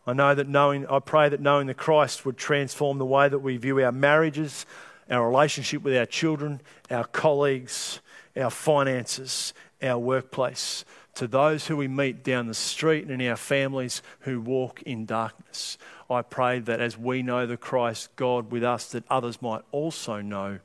I 0.07 0.13
know 0.13 0.35
that 0.35 0.47
knowing, 0.47 0.85
I 0.87 0.99
pray 0.99 1.29
that 1.29 1.41
knowing 1.41 1.67
the 1.67 1.73
Christ 1.73 2.25
would 2.25 2.37
transform 2.37 2.99
the 2.99 3.05
way 3.05 3.27
that 3.27 3.39
we 3.39 3.57
view 3.57 3.83
our 3.83 3.91
marriages, 3.91 4.65
our 5.09 5.27
relationship 5.27 5.81
with 5.81 5.95
our 5.97 6.05
children, 6.05 6.61
our 6.91 7.05
colleagues, 7.05 8.01
our 8.37 8.51
finances, 8.51 9.53
our 9.81 9.97
workplace, 9.97 10.85
to 11.15 11.27
those 11.27 11.67
who 11.67 11.77
we 11.77 11.87
meet 11.87 12.23
down 12.23 12.47
the 12.47 12.53
street 12.53 13.07
and 13.07 13.21
in 13.21 13.27
our 13.29 13.37
families 13.37 14.01
who 14.21 14.41
walk 14.41 14.81
in 14.83 15.05
darkness. 15.05 15.77
I 16.09 16.21
pray 16.21 16.59
that 16.59 16.81
as 16.81 16.97
we 16.97 17.23
know 17.23 17.47
the 17.47 17.57
Christ 17.57 18.15
God 18.15 18.51
with 18.51 18.63
us, 18.63 18.91
that 18.91 19.05
others 19.09 19.41
might 19.41 19.61
also 19.71 20.21
know 20.21 20.59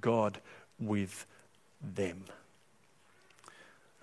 God 0.00 0.38
with 0.78 1.26
them. 1.82 2.24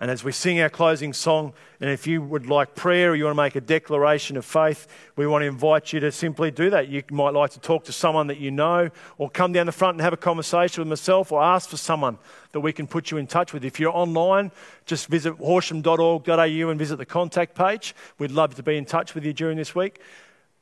And 0.00 0.10
as 0.10 0.24
we 0.24 0.32
sing 0.32 0.60
our 0.60 0.68
closing 0.68 1.12
song, 1.12 1.52
and 1.80 1.88
if 1.88 2.06
you 2.06 2.20
would 2.20 2.46
like 2.46 2.74
prayer 2.74 3.12
or 3.12 3.14
you 3.14 3.24
want 3.24 3.36
to 3.36 3.42
make 3.42 3.54
a 3.54 3.60
declaration 3.60 4.36
of 4.36 4.44
faith, 4.44 4.88
we 5.14 5.26
want 5.26 5.42
to 5.42 5.46
invite 5.46 5.92
you 5.92 6.00
to 6.00 6.10
simply 6.10 6.50
do 6.50 6.68
that. 6.70 6.88
You 6.88 7.04
might 7.10 7.32
like 7.32 7.52
to 7.52 7.60
talk 7.60 7.84
to 7.84 7.92
someone 7.92 8.26
that 8.26 8.38
you 8.38 8.50
know, 8.50 8.90
or 9.18 9.30
come 9.30 9.52
down 9.52 9.66
the 9.66 9.72
front 9.72 9.94
and 9.94 10.00
have 10.00 10.12
a 10.12 10.16
conversation 10.16 10.80
with 10.80 10.88
myself, 10.88 11.30
or 11.30 11.40
ask 11.40 11.70
for 11.70 11.76
someone 11.76 12.18
that 12.52 12.60
we 12.60 12.72
can 12.72 12.88
put 12.88 13.12
you 13.12 13.18
in 13.18 13.28
touch 13.28 13.52
with. 13.52 13.64
If 13.64 13.78
you're 13.78 13.96
online, 13.96 14.50
just 14.84 15.06
visit 15.06 15.34
horsham.org.au 15.34 16.68
and 16.68 16.78
visit 16.78 16.96
the 16.96 17.06
contact 17.06 17.54
page. 17.54 17.94
We'd 18.18 18.32
love 18.32 18.56
to 18.56 18.64
be 18.64 18.76
in 18.76 18.86
touch 18.86 19.14
with 19.14 19.24
you 19.24 19.32
during 19.32 19.56
this 19.56 19.76
week. 19.76 20.00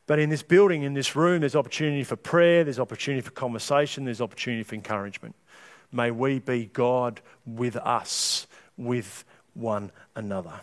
But 0.06 0.18
in 0.18 0.28
this 0.28 0.42
building, 0.42 0.82
in 0.82 0.92
this 0.92 1.16
room, 1.16 1.40
there's 1.40 1.56
opportunity 1.56 2.04
for 2.04 2.16
prayer, 2.16 2.64
there's 2.64 2.78
opportunity 2.78 3.22
for 3.22 3.30
conversation, 3.30 4.04
there's 4.04 4.20
opportunity 4.20 4.62
for 4.62 4.74
encouragement. 4.74 5.34
May 5.90 6.10
we 6.10 6.38
be 6.38 6.66
God 6.66 7.20
with 7.46 7.76
us 7.76 8.46
with 8.84 9.24
one 9.54 9.90
another. 10.16 10.60